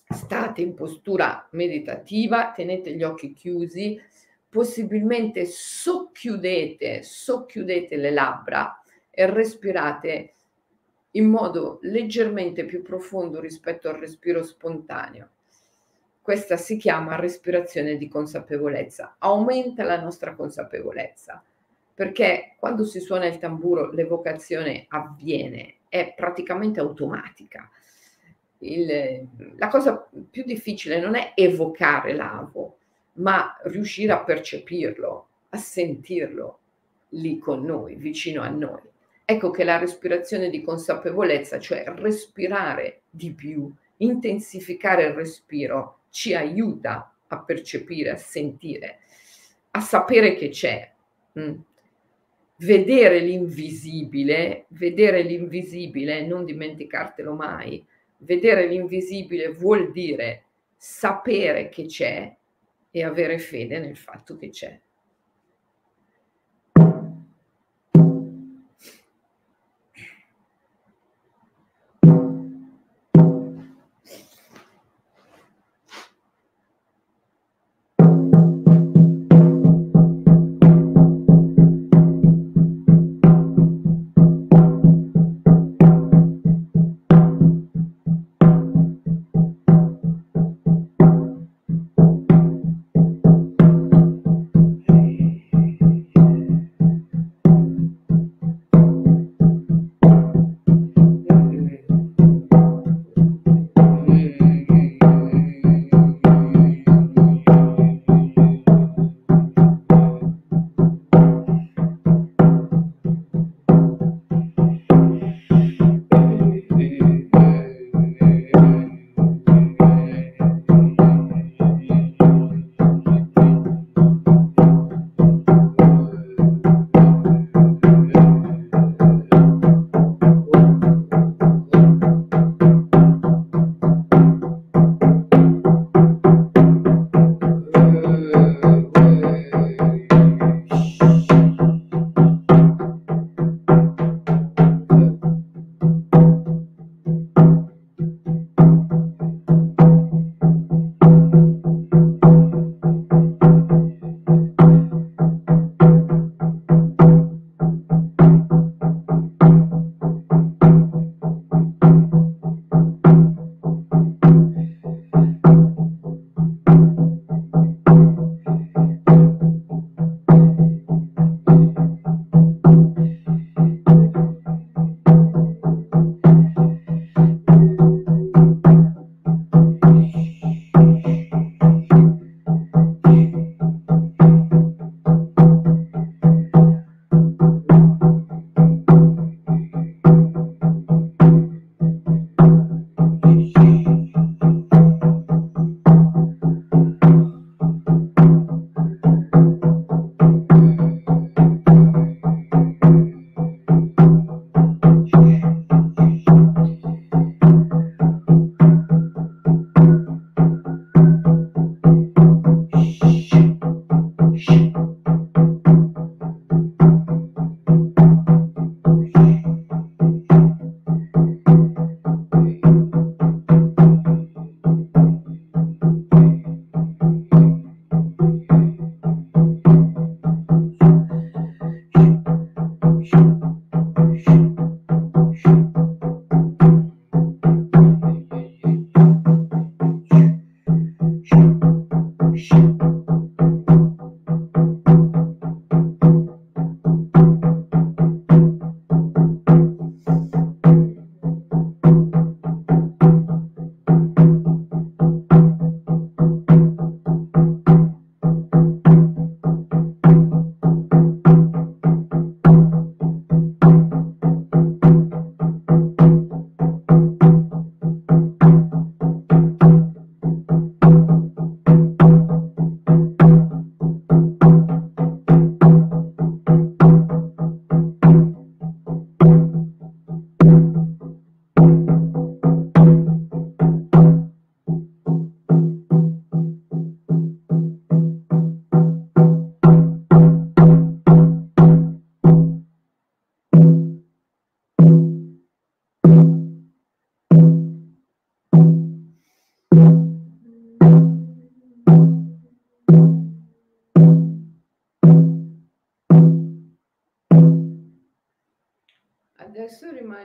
state 0.07 0.63
in 0.63 0.75
postura 0.75 1.49
meditativa, 1.53 2.53
tenete 2.53 2.95
gli 2.95 3.03
occhi 3.03 3.33
chiusi, 3.33 4.01
possibilmente 4.51 5.47
socchiudete, 5.47 7.03
socchiudete 7.03 7.97
le 7.97 8.11
labbra 8.11 8.83
e 9.09 9.31
respirate 9.31 10.35
in 11.13 11.29
modo 11.29 11.79
leggermente 11.83 12.65
più 12.65 12.83
profondo 12.83 13.41
rispetto 13.41 13.89
al 13.89 13.97
respiro 13.97 14.43
spontaneo. 14.43 15.29
Questa 16.21 16.57
si 16.57 16.77
chiama 16.77 17.17
respirazione 17.17 17.97
di 17.97 18.09
consapevolezza, 18.09 19.17
aumenta 19.19 19.85
la 19.85 20.01
nostra 20.01 20.35
consapevolezza, 20.35 21.43
perché 21.95 22.55
quando 22.59 22.85
si 22.85 23.01
suona 23.01 23.27
il 23.27 23.39
tamburo 23.39 23.91
l'evocazione 23.91 24.87
avviene, 24.89 25.77
è 25.89 26.13
praticamente 26.15 26.81
automatica. 26.81 27.71
Il, 28.59 29.27
la 29.57 29.69
cosa 29.69 30.09
più 30.31 30.45
difficile 30.45 31.01
non 31.01 31.15
è 31.15 31.33
evocare 31.35 32.15
l'avo, 32.15 32.80
ma 33.15 33.57
riuscire 33.65 34.13
a 34.13 34.23
percepirlo, 34.23 35.29
a 35.51 35.57
sentirlo 35.57 36.59
lì 37.11 37.39
con 37.39 37.65
noi, 37.65 37.97
vicino 37.97 38.43
a 38.43 38.49
noi. 38.49 38.81
Ecco 39.25 39.51
che 39.51 39.65
la 39.65 39.79
respirazione 39.79 40.51
di 40.51 40.63
consapevolezza, 40.63 41.59
cioè 41.59 41.85
respirare 41.87 43.03
di 43.11 43.33
più, 43.33 43.73
intensificare 43.99 45.05
il 45.07 45.15
respiro, 45.15 46.01
ci 46.11 46.35
aiuta 46.35 47.15
a 47.29 47.39
percepire, 47.39 48.11
a 48.11 48.17
sentire, 48.17 48.99
a 49.73 49.81
sapere 49.81 50.35
che 50.35 50.49
c'è. 50.49 50.91
Mm. 51.39 51.55
Vedere 52.57 53.21
l'invisibile, 53.21 54.67
vedere 54.69 55.23
l'invisibile, 55.23 56.27
non 56.27 56.45
dimenticartelo 56.45 57.33
mai, 57.35 57.85
vedere 58.19 58.67
l'invisibile 58.67 59.49
vuol 59.49 59.93
dire 59.93 60.45
sapere 60.77 61.69
che 61.69 61.87
c'è 61.87 62.37
e 62.91 63.05
avere 63.05 63.39
fede 63.39 63.79
nel 63.79 63.97
fatto 63.97 64.37
che 64.37 64.51
c'è. 64.51 64.81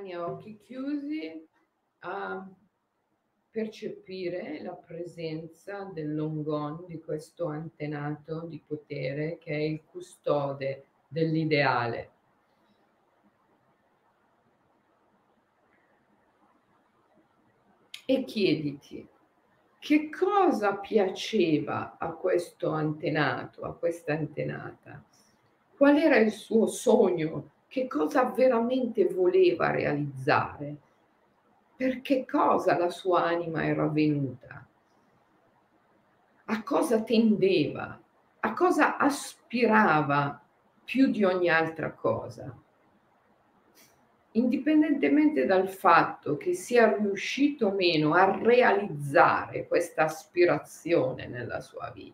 Rimani 0.05 0.13
a 0.13 0.25
occhi 0.25 0.57
chiusi 0.57 1.47
a 1.99 2.47
percepire 3.49 4.61
la 4.61 4.73
presenza 4.73 5.85
dell'ongon, 5.85 6.85
di 6.85 6.99
questo 6.99 7.47
antenato 7.47 8.41
di 8.41 8.61
potere 8.65 9.37
che 9.37 9.51
è 9.51 9.61
il 9.61 9.83
custode 9.83 10.85
dell'ideale. 11.07 12.11
E 18.07 18.23
chiediti 18.23 19.07
che 19.79 20.09
cosa 20.09 20.75
piaceva 20.75 21.97
a 21.97 22.11
questo 22.13 22.69
antenato, 22.69 23.63
a 23.63 23.73
questa 23.73 24.13
antenata, 24.13 25.03
qual 25.75 25.97
era 25.97 26.17
il 26.17 26.31
suo 26.31 26.67
sogno, 26.67 27.54
che 27.67 27.87
cosa 27.87 28.23
veramente 28.25 29.05
voleva 29.05 29.71
realizzare 29.71 30.77
per 31.75 32.01
che 32.01 32.25
cosa 32.25 32.77
la 32.77 32.89
sua 32.89 33.25
anima 33.25 33.65
era 33.65 33.87
venuta, 33.87 34.65
a 36.45 36.63
cosa 36.63 37.01
tendeva, 37.01 37.99
a 38.39 38.53
cosa 38.53 38.97
aspirava 38.97 40.41
più 40.83 41.09
di 41.11 41.23
ogni 41.23 41.49
altra 41.49 41.91
cosa. 41.91 42.55
Indipendentemente 44.31 45.45
dal 45.45 45.69
fatto 45.69 46.37
che 46.37 46.53
sia 46.53 46.95
riuscito 46.95 47.67
o 47.67 47.71
meno 47.71 48.13
a 48.13 48.37
realizzare 48.37 49.67
questa 49.67 50.03
aspirazione 50.03 51.27
nella 51.27 51.61
sua 51.61 51.89
vita, 51.93 52.13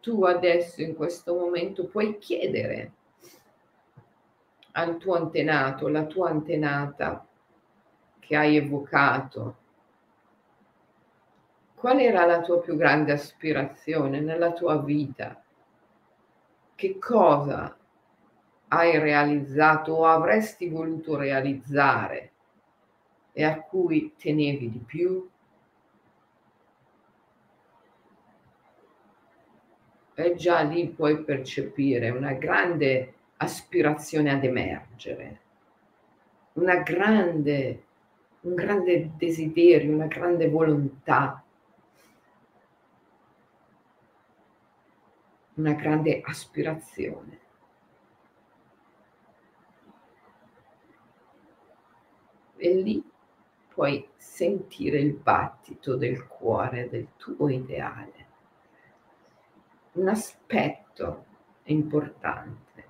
tu 0.00 0.24
adesso 0.24 0.82
in 0.82 0.94
questo 0.94 1.34
momento 1.34 1.86
puoi 1.86 2.18
chiedere 2.18 2.92
al 4.78 4.98
tuo 4.98 5.14
antenato, 5.14 5.88
la 5.88 6.04
tua 6.04 6.28
antenata, 6.28 7.26
che 8.18 8.36
hai 8.36 8.56
evocato, 8.56 9.56
qual 11.74 11.98
era 11.98 12.26
la 12.26 12.40
tua 12.42 12.60
più 12.60 12.76
grande 12.76 13.12
aspirazione 13.12 14.20
nella 14.20 14.52
tua 14.52 14.78
vita? 14.82 15.42
Che 16.74 16.98
cosa 16.98 17.74
hai 18.68 18.98
realizzato 18.98 19.92
o 19.94 20.06
avresti 20.06 20.68
voluto 20.68 21.16
realizzare 21.16 22.32
e 23.32 23.44
a 23.44 23.60
cui 23.60 24.14
tenevi 24.18 24.70
di 24.70 24.78
più? 24.78 25.30
E 30.14 30.34
già 30.34 30.60
lì 30.60 30.88
puoi 30.88 31.22
percepire 31.24 32.10
una 32.10 32.32
grande 32.32 33.15
aspirazione 33.36 34.30
ad 34.30 34.44
emergere, 34.44 35.40
grande 36.82 37.86
un 38.46 38.54
grande 38.54 39.10
desiderio, 39.16 39.92
una 39.92 40.06
grande 40.06 40.48
volontà, 40.48 41.42
una 45.54 45.72
grande 45.72 46.20
aspirazione. 46.24 47.40
E 52.58 52.74
lì 52.74 53.04
puoi 53.68 54.08
sentire 54.16 54.98
il 54.98 55.12
battito 55.12 55.96
del 55.96 56.26
cuore 56.26 56.88
del 56.88 57.08
tuo 57.16 57.48
ideale, 57.48 58.26
un 59.92 60.08
aspetto 60.08 61.24
importante 61.64 62.85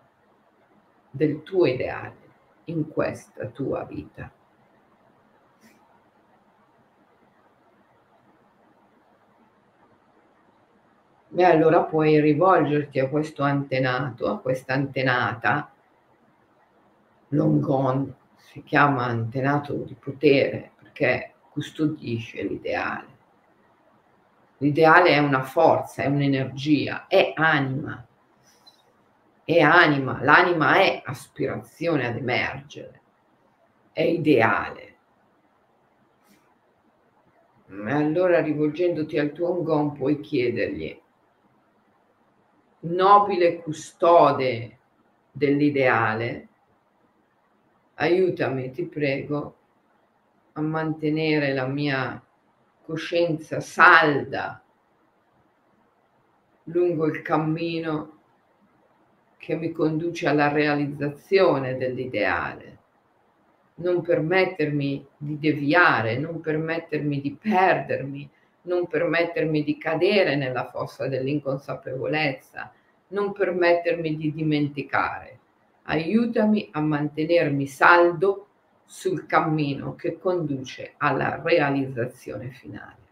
del 1.16 1.42
tuo 1.42 1.66
ideale 1.66 2.14
in 2.64 2.88
questa 2.88 3.46
tua 3.46 3.84
vita. 3.84 4.30
e 11.38 11.44
allora 11.44 11.82
puoi 11.82 12.18
rivolgerti 12.18 12.98
a 12.98 13.10
questo 13.10 13.42
antenato, 13.42 14.26
a 14.26 14.38
questa 14.38 14.72
antenata, 14.72 15.70
Longon 17.28 18.14
si 18.36 18.62
chiama 18.62 19.04
antenato 19.04 19.74
di 19.74 19.94
potere 19.94 20.70
perché 20.78 21.34
custodisce 21.50 22.42
l'ideale. 22.42 23.14
L'ideale 24.58 25.10
è 25.10 25.18
una 25.18 25.42
forza, 25.42 26.02
è 26.02 26.06
un'energia, 26.06 27.06
è 27.06 27.34
anima, 27.34 28.02
è 29.46 29.60
anima, 29.60 30.20
l'anima 30.24 30.74
è 30.74 31.02
aspirazione 31.04 32.08
ad 32.08 32.16
emergere, 32.16 33.00
è 33.92 34.02
ideale. 34.02 34.96
Allora 37.68 38.40
rivolgendoti 38.40 39.18
al 39.18 39.30
tuo 39.30 39.50
Ongon 39.50 39.92
puoi 39.92 40.18
chiedergli 40.18 41.00
nobile 42.80 43.62
custode 43.62 44.78
dell'ideale, 45.30 46.48
aiutami, 47.94 48.72
ti 48.72 48.84
prego, 48.86 49.56
a 50.54 50.60
mantenere 50.60 51.52
la 51.54 51.66
mia 51.66 52.20
coscienza 52.82 53.60
salda 53.60 54.60
lungo 56.64 57.06
il 57.06 57.22
cammino 57.22 58.15
che 59.46 59.54
mi 59.54 59.70
conduce 59.70 60.26
alla 60.26 60.48
realizzazione 60.48 61.76
dell'ideale. 61.76 62.78
Non 63.76 64.02
permettermi 64.02 65.06
di 65.16 65.38
deviare, 65.38 66.18
non 66.18 66.40
permettermi 66.40 67.20
di 67.20 67.32
perdermi, 67.40 68.28
non 68.62 68.88
permettermi 68.88 69.62
di 69.62 69.78
cadere 69.78 70.34
nella 70.34 70.68
fossa 70.68 71.06
dell'inconsapevolezza, 71.06 72.72
non 73.08 73.30
permettermi 73.30 74.16
di 74.16 74.32
dimenticare. 74.32 75.38
Aiutami 75.84 76.68
a 76.72 76.80
mantenermi 76.80 77.68
saldo 77.68 78.48
sul 78.84 79.26
cammino 79.26 79.94
che 79.94 80.18
conduce 80.18 80.94
alla 80.96 81.40
realizzazione 81.40 82.50
finale. 82.50 83.05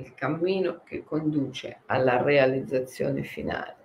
Il 0.00 0.14
cammino 0.14 0.80
che 0.82 1.04
conduce 1.04 1.82
alla 1.84 2.22
realizzazione 2.22 3.22
finale. 3.22 3.76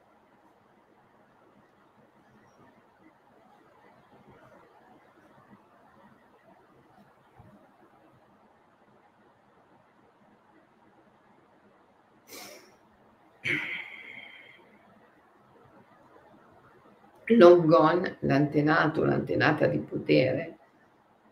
Longon, 17.26 18.18
l'antenato, 18.22 19.04
l'antenata 19.04 19.68
di 19.68 19.80
potere, 19.80 20.60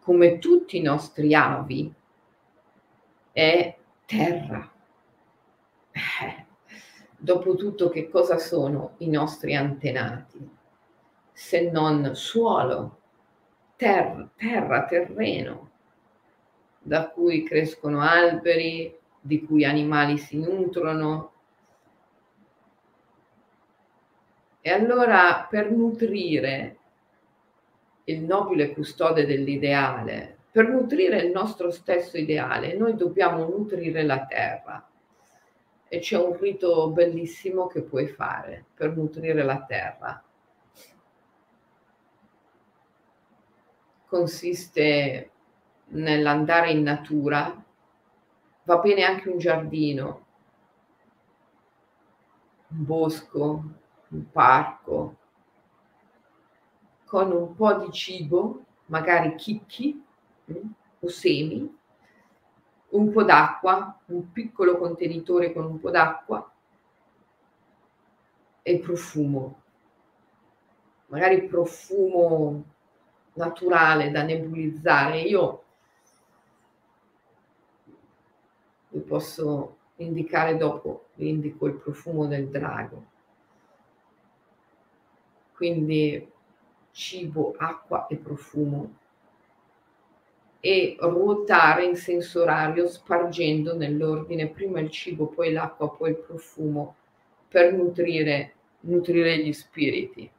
come 0.01 0.39
tutti 0.39 0.75
i 0.75 0.81
nostri 0.81 1.34
avi, 1.34 1.93
è 3.31 3.77
terra. 4.05 4.72
Dopotutto 7.24 7.88
che 7.88 8.09
cosa 8.09 8.38
sono 8.38 8.95
i 8.97 9.07
nostri 9.07 9.55
antenati? 9.55 10.45
Se 11.32 11.71
non 11.71 12.15
suolo, 12.15 12.97
ter- 13.78 14.32
terra, 14.36 14.84
terreno, 14.84 15.71
da 16.80 17.07
cui 17.07 17.43
crescono 17.43 18.01
alberi, 18.01 18.93
di 19.21 19.45
cui 19.45 19.63
animali 19.63 20.17
si 20.17 20.38
nutrono, 20.38 21.32
E 24.65 24.71
allora 24.71 25.45
per 25.49 25.71
nutrire 25.71 26.78
il 28.05 28.21
nobile 28.21 28.71
custode 28.71 29.26
dell'ideale, 29.26 30.38
per 30.51 30.69
nutrire 30.69 31.19
il 31.19 31.32
nostro 31.32 31.69
stesso 31.69 32.17
ideale, 32.17 32.74
noi 32.74 32.95
dobbiamo 32.95 33.45
nutrire 33.45 34.03
la 34.03 34.26
terra. 34.26 34.88
E 35.93 35.99
c'è 35.99 36.17
un 36.17 36.35
rito 36.35 36.89
bellissimo 36.89 37.67
che 37.67 37.83
puoi 37.83 38.07
fare 38.07 38.65
per 38.73 38.97
nutrire 38.97 39.43
la 39.43 39.61
terra. 39.63 40.23
Consiste 44.07 45.31
nell'andare 45.89 46.71
in 46.71 46.81
natura, 46.81 47.63
va 48.63 48.77
bene 48.79 49.03
anche 49.03 49.29
un 49.29 49.37
giardino, 49.37 50.25
un 52.69 52.85
bosco, 52.85 53.63
un 54.07 54.31
parco 54.31 55.17
con 57.05 57.31
un 57.31 57.53
po' 57.53 57.73
di 57.75 57.91
cibo, 57.91 58.65
magari 58.87 59.35
chicchi 59.35 60.03
mm, 60.51 60.69
o 61.01 61.07
semi, 61.07 61.81
un 62.93 63.11
po' 63.11 63.23
d'acqua, 63.23 63.99
un 64.07 64.31
piccolo 64.31 64.77
contenitore 64.77 65.51
con 65.51 65.65
un 65.65 65.79
po' 65.79 65.89
d'acqua 65.89 66.51
e 68.61 68.79
profumo, 68.79 69.61
magari 71.07 71.45
profumo 71.47 72.63
naturale 73.33 74.11
da 74.11 74.23
nebulizzare. 74.23 75.21
Io 75.21 75.63
vi 78.89 78.99
posso 78.99 79.77
indicare 79.97 80.55
dopo, 80.55 81.07
vi 81.15 81.29
indico 81.29 81.65
il 81.65 81.75
profumo 81.75 82.27
del 82.27 82.47
drago. 82.49 83.11
Quindi 85.55 86.31
cibo, 86.91 87.55
acqua 87.57 88.05
e 88.07 88.17
profumo 88.17 89.01
e 90.66 90.95
ruotare 90.97 91.84
in 91.84 91.97
senso 91.97 92.43
orario 92.43 92.88
spargendo 92.88 93.76
nell'ordine 93.76 94.47
prima 94.47 94.80
il 94.80 94.89
cibo, 94.89 95.28
poi 95.28 95.51
l'acqua, 95.51 95.89
poi 95.89 96.11
il 96.11 96.16
profumo 96.16 96.95
per 97.49 97.74
nutrire, 97.74 98.53
nutrire 98.82 99.39
gli 99.39 99.51
spiriti. 99.51 100.32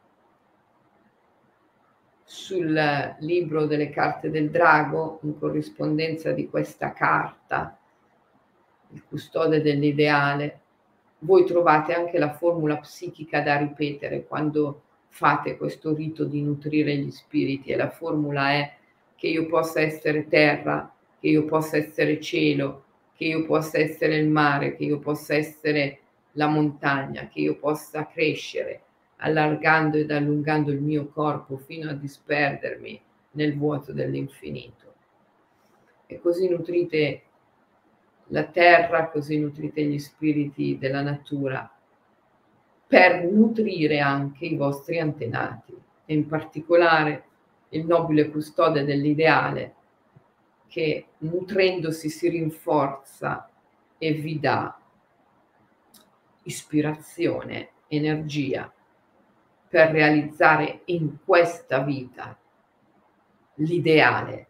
Sul 2.24 3.14
libro 3.18 3.66
delle 3.66 3.90
carte 3.90 4.30
del 4.30 4.48
drago, 4.48 5.18
in 5.24 5.38
corrispondenza 5.38 6.32
di 6.32 6.48
questa 6.48 6.94
carta, 6.94 7.78
il 8.92 9.04
custode 9.04 9.60
dell'ideale, 9.60 10.60
voi 11.18 11.44
trovate 11.44 11.92
anche 11.92 12.16
la 12.16 12.32
formula 12.32 12.78
psichica 12.78 13.42
da 13.42 13.58
ripetere 13.58 14.24
quando 14.24 14.84
fate 15.08 15.58
questo 15.58 15.92
rito 15.92 16.24
di 16.24 16.40
nutrire 16.40 16.96
gli 16.96 17.10
spiriti 17.10 17.72
e 17.72 17.76
la 17.76 17.90
formula 17.90 18.52
è 18.52 18.76
che 19.24 19.30
io 19.30 19.46
possa 19.46 19.80
essere 19.80 20.28
terra, 20.28 20.94
che 21.18 21.28
io 21.28 21.46
possa 21.46 21.78
essere 21.78 22.20
cielo, 22.20 22.84
che 23.14 23.24
io 23.24 23.46
possa 23.46 23.78
essere 23.78 24.16
il 24.16 24.28
mare, 24.28 24.76
che 24.76 24.84
io 24.84 24.98
possa 24.98 25.34
essere 25.34 26.00
la 26.32 26.46
montagna, 26.46 27.28
che 27.28 27.40
io 27.40 27.56
possa 27.56 28.06
crescere 28.06 28.82
allargando 29.16 29.96
ed 29.96 30.10
allungando 30.10 30.70
il 30.70 30.82
mio 30.82 31.08
corpo 31.08 31.56
fino 31.56 31.88
a 31.88 31.94
disperdermi 31.94 33.00
nel 33.30 33.56
vuoto 33.56 33.94
dell'infinito. 33.94 34.92
E 36.04 36.20
così 36.20 36.46
nutrite 36.46 37.22
la 38.26 38.44
terra, 38.44 39.08
così 39.08 39.38
nutrite 39.38 39.84
gli 39.84 39.98
spiriti 39.98 40.76
della 40.76 41.00
natura 41.00 41.66
per 42.86 43.24
nutrire 43.24 44.00
anche 44.00 44.44
i 44.44 44.56
vostri 44.56 44.98
antenati 44.98 45.74
e 46.04 46.12
in 46.12 46.26
particolare 46.26 47.28
il 47.74 47.86
nobile 47.86 48.30
custode 48.30 48.84
dell'ideale 48.84 49.74
che 50.68 51.06
nutrendosi 51.18 52.08
si 52.08 52.28
rinforza 52.28 53.48
e 53.98 54.12
vi 54.12 54.40
dà 54.40 54.78
ispirazione, 56.42 57.70
energia 57.88 58.72
per 59.68 59.90
realizzare 59.90 60.82
in 60.86 61.18
questa 61.24 61.80
vita 61.80 62.36
l'ideale 63.54 64.48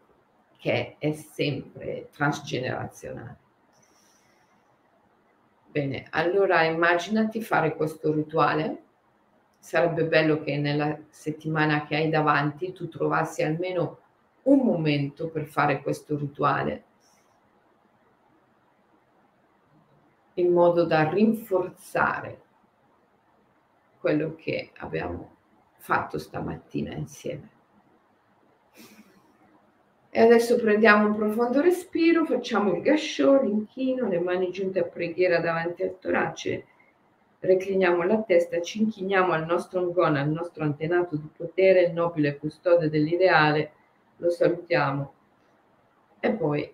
che 0.57 0.97
è 0.99 1.13
sempre 1.13 2.09
transgenerazionale. 2.11 3.39
Bene, 5.67 6.07
allora 6.11 6.63
immaginati 6.63 7.43
fare 7.43 7.75
questo 7.75 8.13
rituale 8.13 8.84
sarebbe 9.65 10.05
bello 10.05 10.43
che 10.43 10.59
nella 10.59 10.95
settimana 11.09 11.87
che 11.87 11.97
hai 11.97 12.11
davanti 12.11 12.75
tu 12.75 12.87
trovassi 12.87 13.43
almeno 13.43 13.99
un 14.43 14.59
momento 14.59 15.31
per 15.31 15.47
fare 15.47 15.81
questo 15.81 16.19
rituale 16.19 16.85
in 20.35 20.53
modo 20.53 20.85
da 20.85 21.09
rinforzare 21.09 22.43
quello 23.99 24.35
che 24.35 24.71
abbiamo 24.77 25.37
fatto 25.79 26.19
stamattina 26.19 26.93
insieme. 26.93 27.49
E 30.11 30.21
adesso 30.21 30.57
prendiamo 30.57 31.07
un 31.07 31.17
profondo 31.17 31.63
respiro, 31.63 32.27
facciamo 32.27 32.75
il 32.75 32.83
gasciò, 32.83 33.41
l'inchino, 33.41 34.09
le 34.09 34.21
mani 34.21 34.51
giunte 34.51 34.81
a 34.81 34.85
preghiera 34.85 35.41
davanti 35.41 35.83
al 35.83 35.99
torace 35.99 36.67
recliniamo 37.45 38.03
la 38.03 38.23
testa, 38.23 38.61
ci 38.61 38.81
inchiniamo 38.81 39.33
al 39.33 39.45
nostro 39.45 39.81
angona, 39.81 40.21
al 40.21 40.31
nostro 40.31 40.65
antenato 40.65 41.17
di 41.17 41.29
potere, 41.37 41.83
il 41.83 41.93
nobile 41.93 42.39
custode 42.39 42.89
dell'ideale, 42.89 43.73
lo 44.17 44.31
salutiamo 44.31 45.13
e 46.21 46.33
poi 46.33 46.73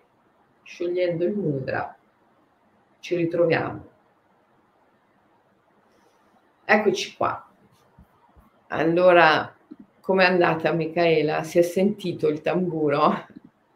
sciogliendo 0.63 1.25
il 1.25 1.35
mudra 1.35 1.95
ci 2.99 3.15
ritroviamo. 3.15 3.89
Eccoci 6.63 7.15
qua. 7.17 7.45
Allora, 8.67 9.53
com'è 9.99 10.23
andata 10.23 10.71
Michaela? 10.71 11.43
Si 11.43 11.57
è 11.57 11.63
sentito 11.63 12.29
il 12.29 12.41
tamburo? 12.41 13.25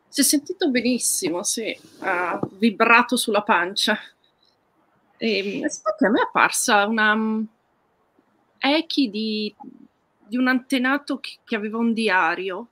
Si 0.07 0.21
è 0.21 0.23
sentito 0.23 0.69
benissimo, 0.69 1.43
sì, 1.43 1.77
ha 1.99 2.39
vibrato 2.53 3.17
sulla 3.17 3.41
pancia. 3.41 3.97
E, 5.17 5.61
aspetta, 5.63 6.07
a 6.07 6.09
me 6.09 6.19
è 6.19 6.23
apparsa 6.23 6.85
una 6.85 7.13
um, 7.13 7.47
echi 8.57 9.09
di, 9.09 9.53
di, 10.27 10.37
un 10.37 10.47
antenato 10.47 11.19
che, 11.19 11.37
che, 11.43 11.55
aveva 11.55 11.77
un 11.77 11.93
diario 11.93 12.67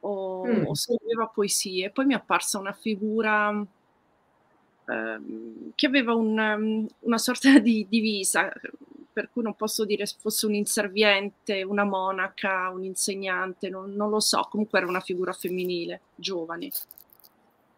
o, 0.00 0.46
mm. 0.46 0.66
o 0.66 0.74
scriveva 0.74 1.26
poesie. 1.26 1.90
Poi 1.90 2.06
mi 2.06 2.14
è 2.14 2.16
apparsa 2.16 2.58
una 2.58 2.72
figura 2.72 3.48
um, 3.48 3.66
che 5.74 5.86
aveva 5.86 6.14
un, 6.14 6.38
um, 6.38 6.86
una 7.00 7.18
sorta 7.18 7.58
di 7.58 7.86
divisa, 7.88 8.50
per 9.12 9.30
cui 9.32 9.42
non 9.42 9.54
posso 9.54 9.84
dire 9.84 10.06
se 10.06 10.16
fosse 10.18 10.46
un 10.46 10.54
inserviente, 10.54 11.62
una 11.62 11.84
monaca, 11.84 12.70
un 12.70 12.84
insegnante, 12.84 13.68
non, 13.68 13.94
non 13.94 14.10
lo 14.10 14.20
so, 14.20 14.46
comunque 14.50 14.78
era 14.78 14.88
una 14.88 15.00
figura 15.00 15.32
femminile, 15.32 16.00
giovane. 16.14 16.70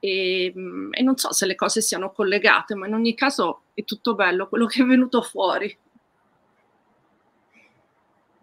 E, 0.01 0.53
mm, 0.57 0.93
e, 0.95 1.03
non 1.03 1.17
so 1.17 1.33
se 1.33 1.47
le 1.47 1.55
cose 1.55 1.81
siano 1.81 2.13
collegate, 2.13 2.75
ma 2.75 2.87
in 2.87 2.95
ogni 2.95 3.15
caso 3.15 3.63
è 3.75 3.85
tutto 3.85 4.15
bello 4.15 4.49
quello 4.49 4.67
che 4.67 4.83
è 4.83 4.87
venuto 4.87 5.23
fuori. 5.23 5.77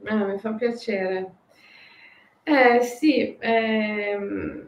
Ah, 0.06 0.26
mi 0.26 0.38
fa 0.38 0.54
piacere. 0.54 1.34
Eh 2.44 2.82
sì, 2.82 3.36
ehm, 3.40 4.68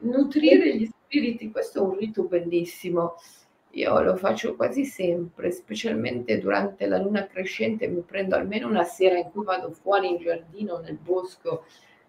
nutrire 0.00 0.76
gli 0.76 0.84
spiriti, 0.86 1.50
questo 1.50 1.78
è 1.78 1.82
un 1.82 1.96
rito 1.96 2.24
bellissimo. 2.24 3.14
Io 3.70 4.00
lo 4.02 4.16
faccio 4.16 4.54
quasi 4.56 4.84
sempre, 4.84 5.50
specialmente 5.50 6.38
durante 6.38 6.86
la 6.86 6.98
luna 6.98 7.26
crescente, 7.26 7.88
mi 7.88 8.02
prendo 8.02 8.36
almeno 8.36 8.68
una 8.68 8.84
sera 8.84 9.16
in 9.18 9.30
cui 9.30 9.44
vado 9.44 9.70
fuori 9.70 10.10
in 10.10 10.18
giardino, 10.18 10.78
nel 10.78 10.96
bosco 10.96 11.64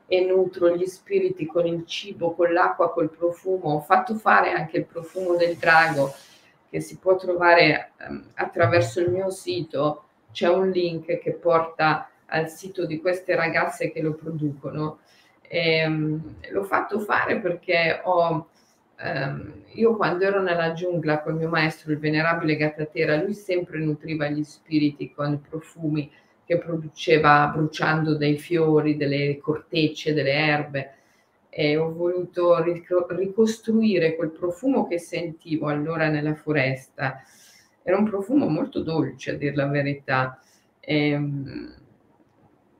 e 0.08 0.22
nutro 0.24 0.76
gli 0.76 0.86
spiriti 0.86 1.46
con 1.46 1.66
il 1.66 1.86
cibo, 1.86 2.34
con 2.34 2.54
l'acqua, 2.54 2.92
col 2.92 3.10
profumo. 3.10 3.74
Ho 3.74 3.82
fatto 3.82 4.16
fare 4.16 4.52
anche 4.52 4.78
il 4.78 4.86
profumo 4.86 5.36
del 5.36 5.56
drago 5.56 6.14
che 6.70 6.80
si 6.80 6.98
può 6.98 7.16
trovare 7.16 7.92
um, 8.08 8.24
attraverso 8.36 9.00
il 9.00 9.10
mio 9.10 9.30
sito. 9.30 10.04
C'è 10.32 10.48
un 10.48 10.70
link 10.70 11.20
che 11.20 11.32
porta 11.34 12.10
al 12.28 12.50
sito 12.50 12.86
di 12.86 13.00
queste 13.00 13.36
ragazze 13.36 13.92
che 13.92 14.02
lo 14.02 14.14
producono. 14.14 15.00
E, 15.42 15.86
um, 15.86 16.36
l'ho 16.52 16.64
fatto 16.64 17.00
fare 17.00 17.40
perché 17.40 18.02
ho, 18.04 18.50
um, 19.00 19.54
io 19.74 19.96
quando 19.96 20.26
ero 20.26 20.42
nella 20.42 20.74
giungla 20.74 21.22
con 21.22 21.36
mio 21.36 21.50
maestro, 21.50 21.92
il 21.92 22.00
venerabile 22.00 22.58
Gattatera, 22.58 23.16
lui 23.16 23.34
sempre 23.34 23.80
nutriva 23.80 24.28
gli 24.28 24.44
spiriti 24.44 25.12
con 25.12 25.42
profumi 25.42 26.12
che 26.46 26.58
produceva 26.60 27.52
bruciando 27.54 28.16
dei 28.16 28.38
fiori, 28.38 28.96
delle 28.96 29.38
cortecce, 29.40 30.14
delle 30.14 30.34
erbe. 30.34 30.94
E 31.50 31.78
ho 31.78 31.92
voluto 31.94 32.62
ricostruire 32.62 34.16
quel 34.16 34.32
profumo 34.32 34.88
che 34.88 35.00
sentivo 35.00 35.68
allora 35.68 36.10
nella 36.10 36.36
foresta. 36.36 37.22
Era 37.82 37.98
un 37.98 38.06
profumo 38.06 38.48
molto 38.48 38.82
dolce, 38.82 39.32
a 39.32 39.36
dir 39.36 39.56
la 39.56 39.68
verità. 39.68 40.40
E, 40.80 41.10
ehm, 41.10 41.76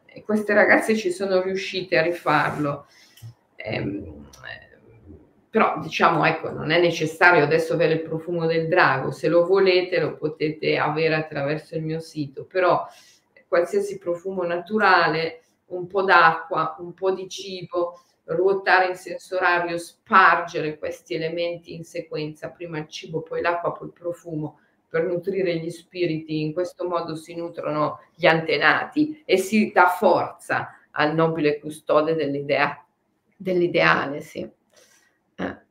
e 0.06 0.24
queste 0.24 0.54
ragazze 0.54 0.96
ci 0.96 1.12
sono 1.12 1.42
riuscite 1.42 1.98
a 1.98 2.02
rifarlo. 2.02 2.86
E, 3.56 3.76
ehm, 3.76 4.26
però 5.56 5.80
diciamo 5.80 6.26
ecco 6.26 6.52
non 6.52 6.70
è 6.70 6.82
necessario 6.82 7.42
adesso 7.42 7.72
avere 7.72 7.94
il 7.94 8.02
profumo 8.02 8.46
del 8.46 8.68
drago 8.68 9.12
se 9.12 9.30
lo 9.30 9.46
volete 9.46 10.02
lo 10.02 10.18
potete 10.18 10.78
avere 10.78 11.16
attraverso 11.16 11.78
il 11.78 11.82
mio 11.82 12.02
sito 12.02 12.44
però 12.44 12.86
qualsiasi 13.56 13.98
profumo 13.98 14.44
naturale, 14.44 15.44
un 15.68 15.88
po' 15.88 16.04
d'acqua, 16.04 16.76
un 16.80 16.94
po' 16.94 17.12
di 17.12 17.30
cibo, 17.30 18.02
ruotare 18.26 18.88
in 18.88 18.96
senso 18.96 19.38
orario, 19.38 19.78
spargere 19.78 20.78
questi 20.78 21.14
elementi 21.14 21.74
in 21.74 21.86
sequenza, 21.86 22.50
prima 22.50 22.80
il 22.80 22.90
cibo, 22.90 23.22
poi 23.22 23.40
l'acqua, 23.40 23.72
poi 23.72 23.88
il 23.88 23.94
profumo, 23.94 24.60
per 24.90 25.06
nutrire 25.06 25.56
gli 25.56 25.70
spiriti. 25.70 26.42
In 26.42 26.52
questo 26.52 26.86
modo 26.86 27.16
si 27.16 27.34
nutrono 27.34 28.00
gli 28.14 28.26
antenati 28.26 29.24
e 29.24 29.38
si 29.38 29.72
dà 29.72 29.88
forza 29.88 30.78
al 30.92 31.16
nobile 31.16 31.58
custode 31.60 32.14
dell'idea, 32.14 32.86
dell'ideale. 33.38 34.20
Sì. 34.20 34.40
Eh. 35.38 35.64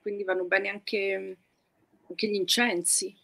quindi 0.00 0.24
vanno 0.24 0.44
bene 0.44 0.68
anche, 0.68 1.36
anche 2.08 2.26
gli 2.28 2.34
incensi. 2.34 3.21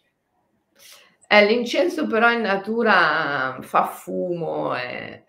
Eh, 1.31 1.45
l'incenso 1.45 2.07
però 2.07 2.31
in 2.31 2.41
natura 2.41 3.59
fa 3.61 3.85
fumo 3.85 4.75
e, 4.75 5.25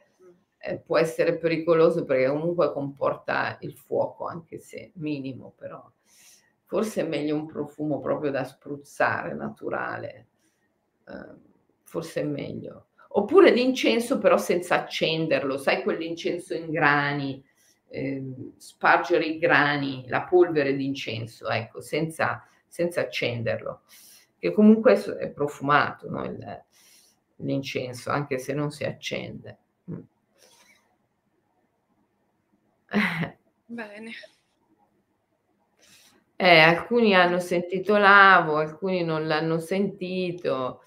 e, 0.57 0.79
può 0.79 0.97
essere 0.97 1.37
pericoloso 1.37 2.05
perché 2.07 2.27
comunque 2.27 2.73
comporta 2.73 3.59
il 3.61 3.77
fuoco, 3.77 4.27
anche 4.27 4.57
se 4.57 4.93
minimo 4.95 5.53
però. 5.59 5.87
Forse 6.65 7.03
è 7.03 7.07
meglio 7.07 7.35
un 7.37 7.45
profumo 7.45 8.01
proprio 8.01 8.31
da 8.31 8.45
spruzzare, 8.45 9.35
naturale. 9.35 10.29
Eh, 11.07 11.37
forse 11.83 12.23
è 12.23 12.25
meglio. 12.25 12.87
Oppure 13.09 13.51
l'incenso 13.51 14.17
però 14.17 14.39
senza 14.39 14.77
accenderlo, 14.77 15.59
sai 15.59 15.83
quell'incenso 15.83 16.55
in 16.55 16.71
grani, 16.71 17.45
eh, 17.89 18.25
spargere 18.57 19.27
i 19.27 19.39
grani, 19.39 20.07
la 20.09 20.23
polvere 20.23 20.75
d'incenso, 20.75 21.47
ecco, 21.51 21.83
senza, 21.83 22.43
senza 22.67 23.03
accenderlo 23.03 23.83
che 24.41 24.53
comunque 24.53 24.95
è 25.19 25.31
profumato 25.31 26.11
no? 26.11 26.25
Il, 26.25 26.65
l'incenso, 27.37 28.11
anche 28.11 28.39
se 28.39 28.53
non 28.55 28.71
si 28.71 28.85
accende. 28.85 29.59
Mm. 29.91 30.01
Bene. 33.67 34.11
Eh, 36.37 36.59
alcuni 36.59 37.15
hanno 37.15 37.39
sentito 37.39 37.99
l'avo, 37.99 38.57
alcuni 38.57 39.05
non 39.05 39.27
l'hanno 39.27 39.59
sentito, 39.59 40.83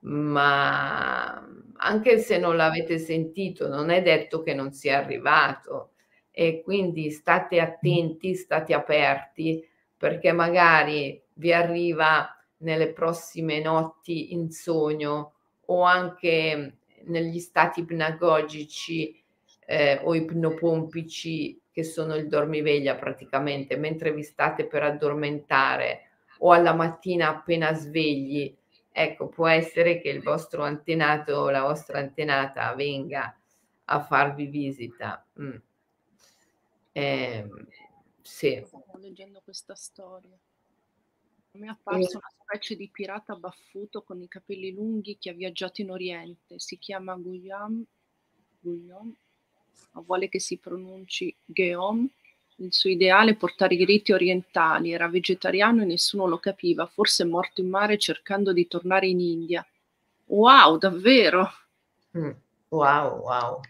ma 0.00 1.46
anche 1.76 2.18
se 2.18 2.38
non 2.38 2.56
l'avete 2.56 2.98
sentito, 2.98 3.68
non 3.68 3.90
è 3.90 4.00
detto 4.00 4.42
che 4.42 4.54
non 4.54 4.72
sia 4.72 4.96
arrivato. 4.98 5.92
E 6.30 6.62
quindi 6.62 7.10
state 7.10 7.60
attenti, 7.60 8.34
state 8.34 8.72
aperti, 8.72 9.62
perché 9.96 10.32
magari 10.32 11.20
vi 11.34 11.52
arriva 11.52 12.37
nelle 12.58 12.92
prossime 12.92 13.60
notti 13.60 14.32
in 14.32 14.50
sogno 14.50 15.34
o 15.66 15.82
anche 15.82 16.78
negli 17.04 17.38
stati 17.38 17.80
ipnagogici 17.80 19.22
eh, 19.66 20.00
o 20.02 20.14
ipnopompici 20.14 21.60
che 21.70 21.84
sono 21.84 22.16
il 22.16 22.26
dormiveglia 22.26 22.96
praticamente, 22.96 23.76
mentre 23.76 24.12
vi 24.12 24.22
state 24.22 24.66
per 24.66 24.82
addormentare 24.82 26.08
o 26.38 26.52
alla 26.52 26.74
mattina 26.74 27.28
appena 27.28 27.72
svegli, 27.74 28.56
ecco, 28.90 29.28
può 29.28 29.46
essere 29.46 30.00
che 30.00 30.08
il 30.08 30.22
vostro 30.22 30.62
antenato 30.62 31.34
o 31.34 31.50
la 31.50 31.62
vostra 31.62 31.98
antenata 31.98 32.74
venga 32.74 33.36
a 33.84 34.00
farvi 34.00 34.46
visita. 34.46 35.24
Mm. 35.40 35.56
Eh, 36.92 37.48
sì. 38.22 38.62
Stavo 38.66 38.96
leggendo 38.96 39.40
questa 39.44 39.74
storia. 39.74 40.36
Mi 41.52 41.66
è 41.66 41.70
apparso 41.70 42.18
una 42.18 42.30
specie 42.42 42.76
di 42.76 42.88
pirata 42.88 43.34
baffuto 43.34 44.02
con 44.02 44.20
i 44.22 44.28
capelli 44.28 44.72
lunghi 44.72 45.18
che 45.18 45.30
ha 45.30 45.34
viaggiato 45.34 45.80
in 45.80 45.90
Oriente. 45.90 46.58
Si 46.58 46.78
chiama 46.78 47.14
Guillaume, 47.14 47.84
Guillaume 48.60 49.14
ma 49.92 50.02
vuole 50.02 50.28
che 50.28 50.40
si 50.40 50.58
pronunci 50.58 51.34
Guillaume. 51.44 52.08
Il 52.56 52.72
suo 52.72 52.90
ideale 52.90 53.32
è 53.32 53.36
portare 53.36 53.74
i 53.74 53.84
riti 53.84 54.12
orientali. 54.12 54.92
Era 54.92 55.08
vegetariano 55.08 55.82
e 55.82 55.86
nessuno 55.86 56.26
lo 56.26 56.38
capiva. 56.38 56.86
Forse 56.86 57.22
è 57.22 57.26
morto 57.26 57.60
in 57.60 57.68
mare 57.68 57.98
cercando 57.98 58.52
di 58.52 58.66
tornare 58.66 59.06
in 59.06 59.20
India. 59.20 59.66
Wow, 60.26 60.76
davvero? 60.76 61.50
Mm, 62.16 62.30
wow, 62.68 63.20
wow. 63.20 63.60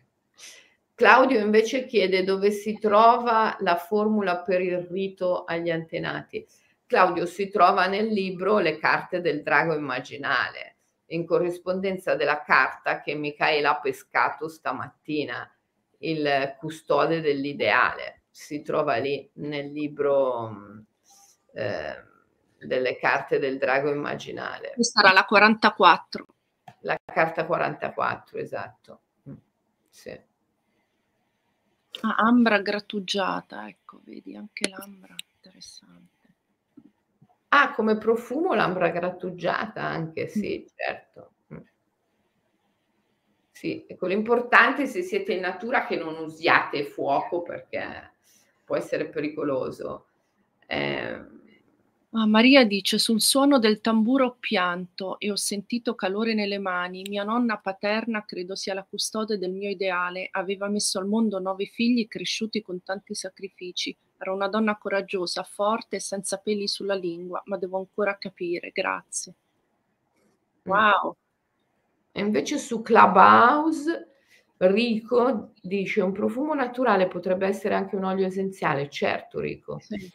Claudio 0.94 1.38
invece 1.38 1.84
chiede 1.84 2.24
dove 2.24 2.50
si 2.50 2.78
trova 2.78 3.56
la 3.60 3.76
formula 3.76 4.38
per 4.38 4.60
il 4.62 4.78
rito 4.78 5.44
agli 5.44 5.70
antenati. 5.70 6.44
Claudio 6.88 7.26
si 7.26 7.50
trova 7.50 7.86
nel 7.86 8.06
libro 8.06 8.60
Le 8.60 8.78
carte 8.78 9.20
del 9.20 9.42
drago 9.42 9.74
immaginale, 9.74 10.76
in 11.08 11.26
corrispondenza 11.26 12.14
della 12.14 12.42
carta 12.42 13.02
che 13.02 13.14
Michaela 13.14 13.72
ha 13.72 13.80
pescato 13.80 14.48
stamattina, 14.48 15.54
il 15.98 16.56
custode 16.58 17.20
dell'ideale. 17.20 18.22
Si 18.30 18.62
trova 18.62 18.96
lì 18.96 19.30
nel 19.34 19.70
libro 19.70 20.86
eh, 21.52 22.02
delle 22.58 22.96
carte 22.96 23.38
del 23.38 23.58
drago 23.58 23.90
immaginale. 23.90 24.72
Questa 24.72 25.00
era 25.00 25.12
la 25.12 25.26
44. 25.26 26.26
La 26.80 26.98
carta 27.04 27.44
44, 27.44 28.38
esatto. 28.38 29.00
Mm, 29.28 29.34
sì. 29.90 30.20
Ah, 32.00 32.14
ambra 32.16 32.62
grattugiata, 32.62 33.68
ecco, 33.68 34.00
vedi 34.04 34.34
anche 34.34 34.70
l'ambra, 34.70 35.14
interessante. 35.34 36.17
Ah, 37.48 37.72
come 37.72 37.96
profumo 37.96 38.54
l'ambra 38.54 38.90
grattugiata 38.90 39.82
anche, 39.82 40.28
sì, 40.28 40.66
certo. 40.74 41.32
Sì, 43.50 43.84
ecco, 43.88 44.06
l'importante 44.06 44.86
se 44.86 45.02
siete 45.02 45.32
in 45.32 45.40
natura 45.40 45.84
che 45.84 45.96
non 45.96 46.16
usiate 46.16 46.84
fuoco 46.84 47.42
perché 47.42 48.12
può 48.64 48.76
essere 48.76 49.08
pericoloso. 49.08 50.06
Eh, 50.66 51.26
Ah, 52.12 52.26
Maria 52.26 52.64
dice: 52.66 52.98
Sul 52.98 53.20
suono 53.20 53.58
del 53.58 53.80
tamburo 53.80 54.26
ho 54.26 54.36
pianto 54.38 55.18
e 55.18 55.30
ho 55.30 55.36
sentito 55.36 55.94
calore 55.94 56.34
nelle 56.34 56.58
mani. 56.58 57.02
Mia 57.08 57.22
nonna 57.22 57.58
paterna, 57.58 58.24
credo 58.26 58.54
sia 58.54 58.74
la 58.74 58.84
custode 58.84 59.38
del 59.38 59.52
mio 59.52 59.70
ideale, 59.70 60.28
aveva 60.30 60.68
messo 60.68 60.98
al 60.98 61.06
mondo 61.06 61.38
nove 61.38 61.66
figli 61.66 62.06
cresciuti 62.06 62.62
con 62.62 62.82
tanti 62.82 63.14
sacrifici. 63.14 63.96
Era 64.18 64.32
una 64.32 64.48
donna 64.48 64.76
coraggiosa, 64.76 65.44
forte 65.44 65.96
e 65.96 66.00
senza 66.00 66.38
peli 66.38 66.66
sulla 66.66 66.94
lingua, 66.94 67.40
ma 67.46 67.56
devo 67.56 67.78
ancora 67.78 68.18
capire. 68.18 68.70
Grazie. 68.72 69.34
Mm. 70.68 70.70
Wow. 70.70 71.16
E 72.10 72.20
invece 72.20 72.58
su 72.58 72.82
Clubhouse, 72.82 74.08
Rico 74.56 75.52
dice: 75.62 76.00
Un 76.02 76.12
profumo 76.12 76.52
naturale 76.54 77.06
potrebbe 77.06 77.46
essere 77.46 77.74
anche 77.74 77.94
un 77.94 78.04
olio 78.04 78.26
essenziale. 78.26 78.90
Certo, 78.90 79.38
Rico. 79.38 79.78
Sì. 79.78 80.12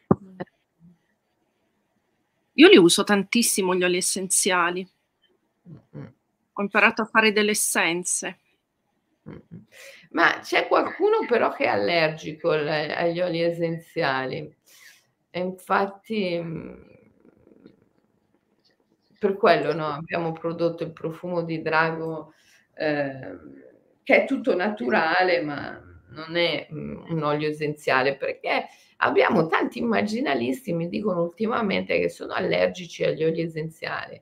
Io 2.56 2.68
li 2.68 2.78
uso 2.78 3.04
tantissimo 3.04 3.74
gli 3.74 3.84
oli 3.84 3.98
essenziali. 3.98 4.88
Mm-hmm. 5.70 6.08
Ho 6.54 6.62
imparato 6.62 7.02
a 7.02 7.06
fare 7.06 7.32
delle 7.32 7.52
essenze. 7.52 8.40
Mm-hmm. 9.28 9.64
Ma 10.14 10.40
c'è 10.42 10.68
qualcuno 10.68 11.26
però 11.28 11.52
che 11.52 11.66
è 11.66 11.68
allergico 11.68 12.52
agli 12.52 13.20
oli 13.20 13.42
essenziali. 13.42 14.56
E 15.32 15.40
infatti 15.40 16.40
mm, 16.42 16.74
per 19.20 19.36
quello 19.36 19.74
no, 19.74 19.88
abbiamo 19.88 20.32
prodotto 20.34 20.84
il 20.84 20.92
profumo 20.92 21.44
di 21.44 21.62
drago 21.62 22.34
eh, 22.76 23.38
che 24.04 24.24
è 24.24 24.26
tutto 24.28 24.56
naturale, 24.56 25.42
ma 25.42 25.82
non 26.10 26.36
è 26.36 26.68
mm, 26.72 27.06
un 27.10 27.24
olio 27.24 27.50
essenziale 27.50 28.16
perché 28.18 28.68
abbiamo 28.98 29.48
tanti 29.48 29.80
immaginalisti, 29.80 30.74
mi 30.74 30.88
dicono 30.90 31.24
ultimamente, 31.24 32.00
che 32.00 32.10
sono 32.10 32.34
allergici 32.34 33.04
agli 33.04 33.24
oli 33.24 33.42
essenziali. 33.42 34.22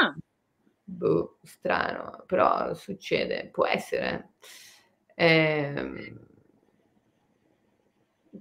Ah. 0.00 0.14
Boh, 0.84 1.38
strano, 1.42 2.22
però 2.26 2.72
succede, 2.74 3.48
può 3.52 3.66
essere. 3.66 4.06
Eh, 4.06 4.77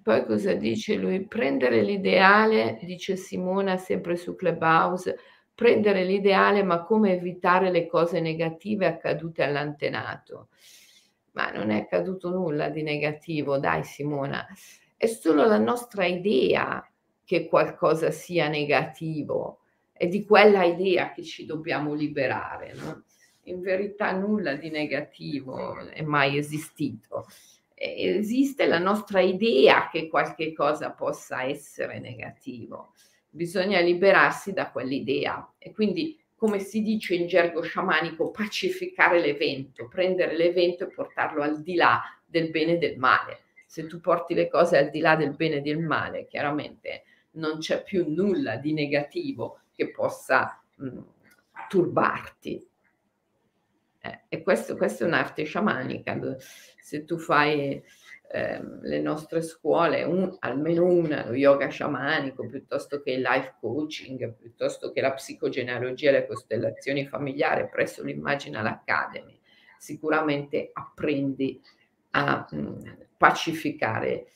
poi 0.01 0.25
cosa 0.25 0.53
dice 0.53 0.95
lui? 0.95 1.25
Prendere 1.25 1.81
l'ideale, 1.81 2.79
dice 2.83 3.15
Simona 3.15 3.77
sempre 3.77 4.15
su 4.15 4.35
Clubhouse, 4.35 5.17
prendere 5.55 6.03
l'ideale 6.03 6.63
ma 6.63 6.83
come 6.83 7.13
evitare 7.13 7.71
le 7.71 7.87
cose 7.87 8.19
negative 8.19 8.85
accadute 8.85 9.43
all'antenato. 9.43 10.49
Ma 11.31 11.51
non 11.51 11.69
è 11.69 11.81
accaduto 11.81 12.29
nulla 12.29 12.69
di 12.69 12.83
negativo, 12.83 13.57
dai 13.57 13.83
Simona 13.83 14.45
è 14.97 15.05
solo 15.05 15.45
la 15.45 15.59
nostra 15.59 16.05
idea 16.05 16.83
che 17.23 17.47
qualcosa 17.47 18.09
sia 18.09 18.47
negativo, 18.47 19.59
è 19.91 20.07
di 20.07 20.25
quella 20.25 20.63
idea 20.63 21.11
che 21.11 21.23
ci 21.23 21.45
dobbiamo 21.45 21.93
liberare. 21.93 22.73
No? 22.73 23.03
In 23.47 23.61
verità 23.61 24.11
nulla 24.11 24.55
di 24.55 24.69
negativo 24.69 25.77
è 25.89 26.01
mai 26.01 26.37
esistito. 26.37 27.27
Esiste 27.73 28.65
la 28.65 28.79
nostra 28.79 29.19
idea 29.19 29.89
che 29.89 30.07
qualche 30.07 30.53
cosa 30.53 30.91
possa 30.91 31.43
essere 31.43 31.99
negativo. 31.99 32.93
Bisogna 33.29 33.79
liberarsi 33.79 34.51
da 34.53 34.71
quell'idea 34.71 35.53
e 35.57 35.71
quindi, 35.71 36.19
come 36.35 36.59
si 36.59 36.81
dice 36.81 37.15
in 37.15 37.27
gergo 37.27 37.61
sciamanico, 37.61 38.31
pacificare 38.31 39.19
l'evento, 39.19 39.87
prendere 39.87 40.35
l'evento 40.35 40.85
e 40.85 40.91
portarlo 40.91 41.41
al 41.43 41.61
di 41.61 41.75
là 41.75 42.01
del 42.25 42.49
bene 42.49 42.73
e 42.73 42.77
del 42.77 42.97
male 42.97 43.41
se 43.67 43.85
tu 43.85 43.99
porti 43.99 44.33
le 44.33 44.47
cose 44.47 44.77
al 44.77 44.89
di 44.89 44.99
là 44.99 45.15
del 45.15 45.35
bene 45.35 45.57
e 45.57 45.61
del 45.61 45.79
male, 45.79 46.25
chiaramente 46.25 47.03
non 47.31 47.59
c'è 47.59 47.83
più 47.83 48.05
nulla 48.07 48.55
di 48.55 48.73
negativo 48.73 49.59
che 49.73 49.91
possa 49.91 50.59
mh, 50.77 50.99
turbarti. 51.67 52.66
Eh, 54.07 54.19
e 54.29 54.41
questo, 54.41 54.77
questa 54.77 55.03
è 55.03 55.07
un'arte 55.07 55.43
sciamanica. 55.43 56.17
Se 56.79 57.03
tu 57.03 57.17
fai 57.17 57.81
ehm, 58.31 58.81
le 58.81 59.01
nostre 59.01 59.41
scuole, 59.41 60.03
un, 60.03 60.35
almeno 60.39 60.85
una, 60.85 61.27
lo 61.27 61.33
yoga 61.33 61.67
sciamanico, 61.67 62.47
piuttosto 62.47 63.01
che 63.01 63.11
il 63.11 63.21
life 63.21 63.55
coaching, 63.59 64.33
piuttosto 64.33 64.91
che 64.91 65.01
la 65.01 65.13
psicogenealogia 65.13 66.09
e 66.09 66.13
le 66.13 66.27
costellazioni 66.27 67.05
familiari 67.05 67.67
presso 67.69 68.03
l'Imaginal 68.03 68.65
Academy, 68.65 69.37
sicuramente 69.77 70.69
apprendi 70.73 71.61
a 72.11 72.47
mh, 72.49 72.57
mm, 72.57 72.79
pacificare 73.17 74.27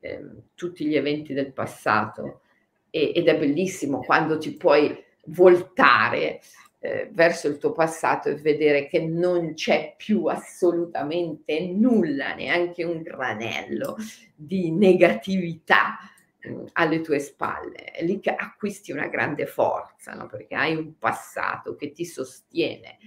eh, 0.00 0.24
tutti 0.54 0.84
gli 0.84 0.96
eventi 0.96 1.32
del 1.32 1.52
passato 1.52 2.42
e, 2.90 3.12
ed 3.14 3.26
è 3.26 3.38
bellissimo 3.38 4.00
quando 4.00 4.36
ti 4.36 4.54
puoi 4.54 5.02
voltare 5.26 6.40
eh, 6.84 7.08
verso 7.12 7.48
il 7.48 7.56
tuo 7.56 7.72
passato 7.72 8.28
e 8.28 8.34
vedere 8.34 8.86
che 8.86 9.00
non 9.00 9.54
c'è 9.54 9.94
più 9.96 10.26
assolutamente 10.26 11.58
nulla, 11.68 12.34
neanche 12.34 12.84
un 12.84 13.00
granello 13.00 13.96
di 14.34 14.70
negatività 14.70 15.96
mh, 16.42 16.64
alle 16.74 17.00
tue 17.00 17.20
spalle. 17.20 17.84
È 17.84 18.04
lì 18.04 18.20
che 18.20 18.34
acquisti 18.34 18.92
una 18.92 19.06
grande 19.06 19.46
forza, 19.46 20.12
no? 20.12 20.26
perché 20.26 20.54
hai 20.56 20.76
un 20.76 20.98
passato 20.98 21.74
che 21.74 21.92
ti 21.92 22.04
sostiene. 22.04 22.98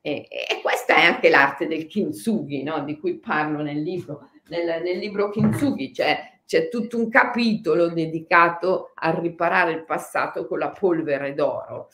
E, 0.00 0.26
e, 0.30 0.60
questa 0.62 0.96
è 0.96 1.02
anche 1.02 1.28
l'arte 1.28 1.66
del 1.66 1.84
kintsugi, 1.84 2.62
no? 2.62 2.84
di 2.84 2.98
cui 2.98 3.18
parlo 3.18 3.60
nel 3.60 3.82
libro. 3.82 4.30
Nel, 4.48 4.82
nel 4.82 4.96
libro 4.96 5.28
Kintsugi 5.28 5.90
c'è, 5.90 6.40
c'è 6.46 6.70
tutto 6.70 6.96
un 6.96 7.10
capitolo 7.10 7.88
dedicato 7.88 8.92
a 8.94 9.10
riparare 9.16 9.72
il 9.72 9.84
passato 9.84 10.46
con 10.46 10.58
la 10.58 10.70
polvere 10.70 11.34
d'oro 11.34 11.90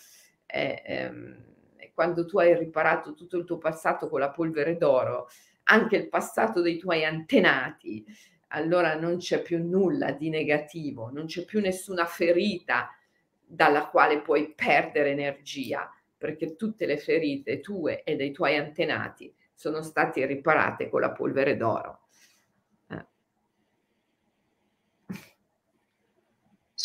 eh, 0.56 0.82
ehm, 0.84 1.44
quando 1.92 2.26
tu 2.26 2.38
hai 2.38 2.56
riparato 2.56 3.14
tutto 3.14 3.36
il 3.36 3.44
tuo 3.44 3.58
passato 3.58 4.08
con 4.08 4.20
la 4.20 4.30
polvere 4.30 4.76
d'oro, 4.76 5.28
anche 5.64 5.96
il 5.96 6.08
passato 6.08 6.60
dei 6.60 6.78
tuoi 6.78 7.04
antenati, 7.04 8.04
allora 8.48 8.94
non 8.94 9.16
c'è 9.16 9.42
più 9.42 9.62
nulla 9.62 10.12
di 10.12 10.28
negativo, 10.28 11.10
non 11.10 11.26
c'è 11.26 11.44
più 11.44 11.60
nessuna 11.60 12.04
ferita 12.06 12.90
dalla 13.44 13.86
quale 13.88 14.20
puoi 14.20 14.52
perdere 14.54 15.10
energia, 15.10 15.90
perché 16.16 16.56
tutte 16.56 16.86
le 16.86 16.98
ferite 16.98 17.60
tue 17.60 18.02
e 18.02 18.16
dei 18.16 18.32
tuoi 18.32 18.56
antenati 18.56 19.34
sono 19.54 19.82
state 19.82 20.24
riparate 20.26 20.88
con 20.88 21.00
la 21.00 21.12
polvere 21.12 21.56
d'oro. 21.56 22.05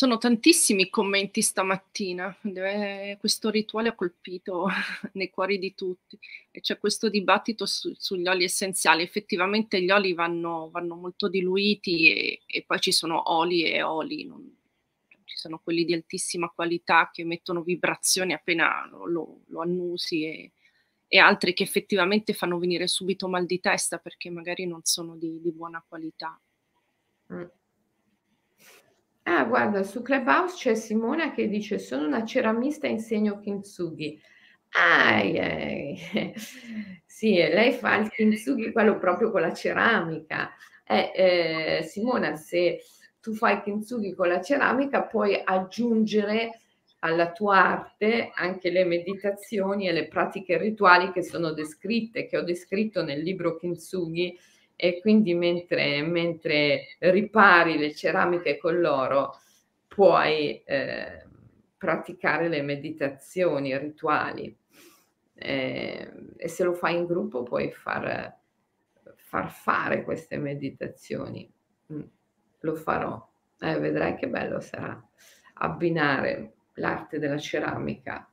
Sono 0.02 0.18
tantissimi 0.18 0.90
commenti 0.90 1.44
stamattina, 1.44 2.36
questo 3.20 3.52
rituale 3.52 3.90
ha 3.90 3.94
colpito 3.94 4.66
nei 5.14 5.30
cuori 5.30 5.60
di 5.60 5.76
tutti 5.76 6.18
e 6.50 6.60
c'è 6.60 6.80
questo 6.80 7.08
dibattito 7.08 7.68
su, 7.68 7.94
sugli 7.96 8.26
oli 8.26 8.44
essenziali. 8.44 9.04
Effettivamente 9.04 9.80
gli 9.80 9.92
oli 9.92 10.14
vanno, 10.14 10.72
vanno 10.72 10.96
molto 10.96 11.30
diluiti 11.30 12.12
e, 12.12 12.42
e, 12.48 12.64
poi 12.66 12.80
ci 12.80 12.92
sono 12.92 13.32
oli 13.32 13.62
e 13.62 13.84
oli, 13.84 14.26
non, 14.26 14.44
ci 15.24 15.38
sono 15.38 15.60
quelli 15.60 15.86
di 15.86 15.94
altissima 15.94 16.50
qualità 16.50 17.12
che 17.14 17.22
emettono 17.22 17.62
vibrazioni 17.62 18.34
appena 18.34 18.88
lo, 18.90 19.06
lo, 19.06 19.42
lo 19.50 19.62
annusi 19.62 20.26
e, 20.26 20.52
e, 21.08 21.18
altri 21.20 21.54
che 21.54 21.62
effettivamente 21.62 22.34
fanno 22.34 22.58
venire 22.58 22.88
subito 22.88 23.28
mal 23.28 23.46
di 23.46 23.60
testa 23.60 24.00
perché 24.00 24.32
magari 24.32 24.66
non 24.66 24.82
sono 24.84 25.16
di, 25.16 25.40
di 25.40 25.52
buona 25.52 25.86
qualità. 25.88 26.42
Mm. 27.32 27.44
Ah, 29.26 29.44
guarda, 29.46 29.84
su 29.84 30.02
Clubhouse 30.02 30.56
c'è 30.56 30.74
Simona 30.76 31.32
che 31.32 31.48
dice: 31.48 31.78
"Sono 31.80 32.08
una 32.08 32.26
ceramista 32.26 32.88
e 32.88 32.92
insegno 32.92 33.40
kintsugi". 33.40 34.20
Ai, 34.72 35.38
ai. 35.40 35.98
Sì, 37.06 37.36
lei 37.36 37.74
fa 37.74 37.98
il 37.98 38.10
kintsugi, 38.10 38.72
quello 38.72 38.98
proprio 38.98 39.30
con 39.32 39.42
la 39.42 39.54
ceramica. 39.54 40.50
Eh, 40.88 41.12
eh, 41.80 41.84
Simona, 41.84 42.36
se 42.36 42.82
tu 43.22 43.34
fai 43.36 43.62
kintsugi 43.62 44.14
con 44.16 44.28
la 44.28 44.42
ceramica, 44.42 45.04
puoi 45.04 45.40
aggiungere 45.44 46.62
alla 47.00 47.32
tua 47.32 47.58
arte 47.58 48.32
anche 48.34 48.72
le 48.72 48.86
meditazioni 48.86 49.88
e 49.88 49.92
le 49.92 50.08
pratiche 50.08 50.58
rituali 50.58 51.12
che 51.12 51.22
sono 51.24 51.52
descritte, 51.54 52.26
che 52.26 52.38
ho 52.38 52.42
descritto 52.44 53.04
nel 53.04 53.22
libro 53.22 53.56
Kintsugi 53.58 54.36
e 54.84 55.00
quindi 55.00 55.36
mentre, 55.36 56.02
mentre 56.02 56.88
ripari 56.98 57.78
le 57.78 57.94
ceramiche 57.94 58.58
con 58.58 58.80
l'oro 58.80 59.38
puoi 59.88 60.64
eh, 60.64 61.24
praticare 61.78 62.48
le 62.48 62.64
meditazioni 62.64 63.78
rituali 63.78 64.58
eh, 65.36 66.12
e 66.36 66.48
se 66.48 66.64
lo 66.64 66.74
fai 66.74 66.96
in 66.96 67.06
gruppo 67.06 67.44
puoi 67.44 67.72
far, 67.72 68.36
far 69.18 69.52
fare 69.52 70.04
queste 70.04 70.38
meditazioni. 70.38 71.48
Mm, 71.94 72.02
lo 72.62 72.76
farò, 72.76 73.24
eh, 73.60 73.78
vedrai 73.78 74.16
che 74.16 74.30
bello 74.30 74.60
sarà 74.62 75.00
abbinare 75.54 76.54
l'arte 76.74 77.20
della 77.20 77.38
ceramica 77.38 78.28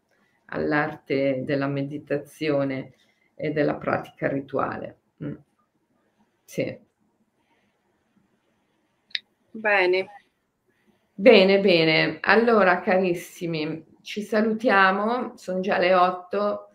all'arte 0.47 1.43
della 1.45 1.67
meditazione 1.67 2.95
e 3.35 3.51
della 3.51 3.75
pratica 3.75 4.29
rituale. 4.29 4.97
Mm. 5.23 5.35
Sì. 6.49 6.79
Bene. 9.51 10.07
Bene, 11.13 11.61
bene. 11.61 12.19
Allora, 12.23 12.81
carissimi, 12.81 13.85
ci 14.01 14.23
salutiamo, 14.23 15.37
sono 15.37 15.61
già 15.61 15.77
le 15.77 15.93
8 15.93 16.71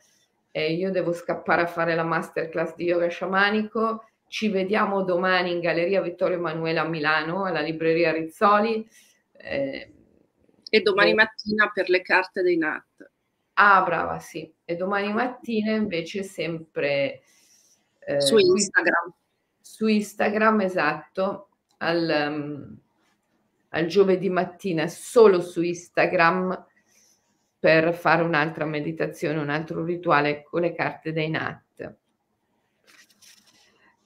e 0.51 0.73
io 0.73 0.91
devo 0.91 1.11
scappare 1.11 1.63
a 1.63 1.65
fare 1.65 1.95
la 1.95 2.03
masterclass 2.03 2.75
di 2.75 2.83
yoga 2.83 3.07
sciamanico. 3.07 4.05
Ci 4.27 4.49
vediamo 4.49 5.01
domani 5.01 5.51
in 5.51 5.59
Galleria 5.59 6.03
Vittorio 6.03 6.37
Emanuele 6.37 6.77
a 6.77 6.87
Milano, 6.87 7.45
alla 7.45 7.61
libreria 7.61 8.11
Rizzoli. 8.11 8.87
Eh, 9.31 9.91
e 10.69 10.81
domani 10.81 11.09
e... 11.09 11.13
mattina 11.15 11.71
per 11.73 11.89
le 11.89 12.03
carte 12.03 12.43
dei 12.43 12.57
NAT. 12.57 13.11
Ah, 13.53 13.81
brava, 13.81 14.19
sì. 14.19 14.53
E 14.65 14.75
domani 14.75 15.11
mattina 15.11 15.71
invece 15.71 16.21
sempre 16.21 17.23
eh, 18.05 18.21
su 18.21 18.37
Instagram 18.37 19.15
su 19.65 19.87
Instagram, 19.87 20.59
esatto, 20.59 21.47
al, 21.77 22.27
um, 22.27 22.77
al 23.69 23.85
giovedì 23.85 24.29
mattina 24.29 24.89
solo 24.89 25.39
su 25.39 25.61
Instagram 25.61 26.65
per 27.57 27.93
fare 27.93 28.23
un'altra 28.23 28.65
meditazione, 28.65 29.39
un 29.39 29.49
altro 29.49 29.85
rituale 29.85 30.43
con 30.43 30.61
le 30.61 30.75
carte 30.75 31.13
dei 31.13 31.29
NAT. 31.29 31.95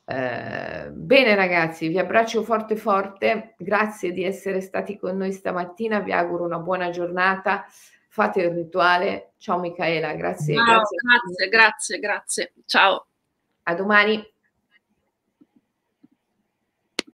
Eh, 0.05 0.89
bene 0.91 1.35
ragazzi, 1.35 1.87
vi 1.87 1.97
abbraccio 1.97 2.43
forte 2.43 2.75
forte, 2.75 3.55
grazie 3.57 4.11
di 4.11 4.23
essere 4.23 4.61
stati 4.61 4.95
con 4.99 5.17
noi 5.17 5.33
stamattina, 5.33 6.01
vi 6.01 6.11
auguro 6.11 6.45
una 6.45 6.59
buona 6.59 6.91
giornata, 6.91 7.65
fate 8.09 8.41
il 8.41 8.51
rituale, 8.51 9.33
ciao 9.37 9.59
Michaela, 9.59 10.13
grazie. 10.13 10.53
Ciao, 10.53 10.65
grazie, 10.65 10.97
grazie, 11.01 11.49
grazie, 11.49 11.99
grazie, 11.99 12.53
ciao. 12.67 13.07
A 13.63 13.73
domani. 13.73 14.35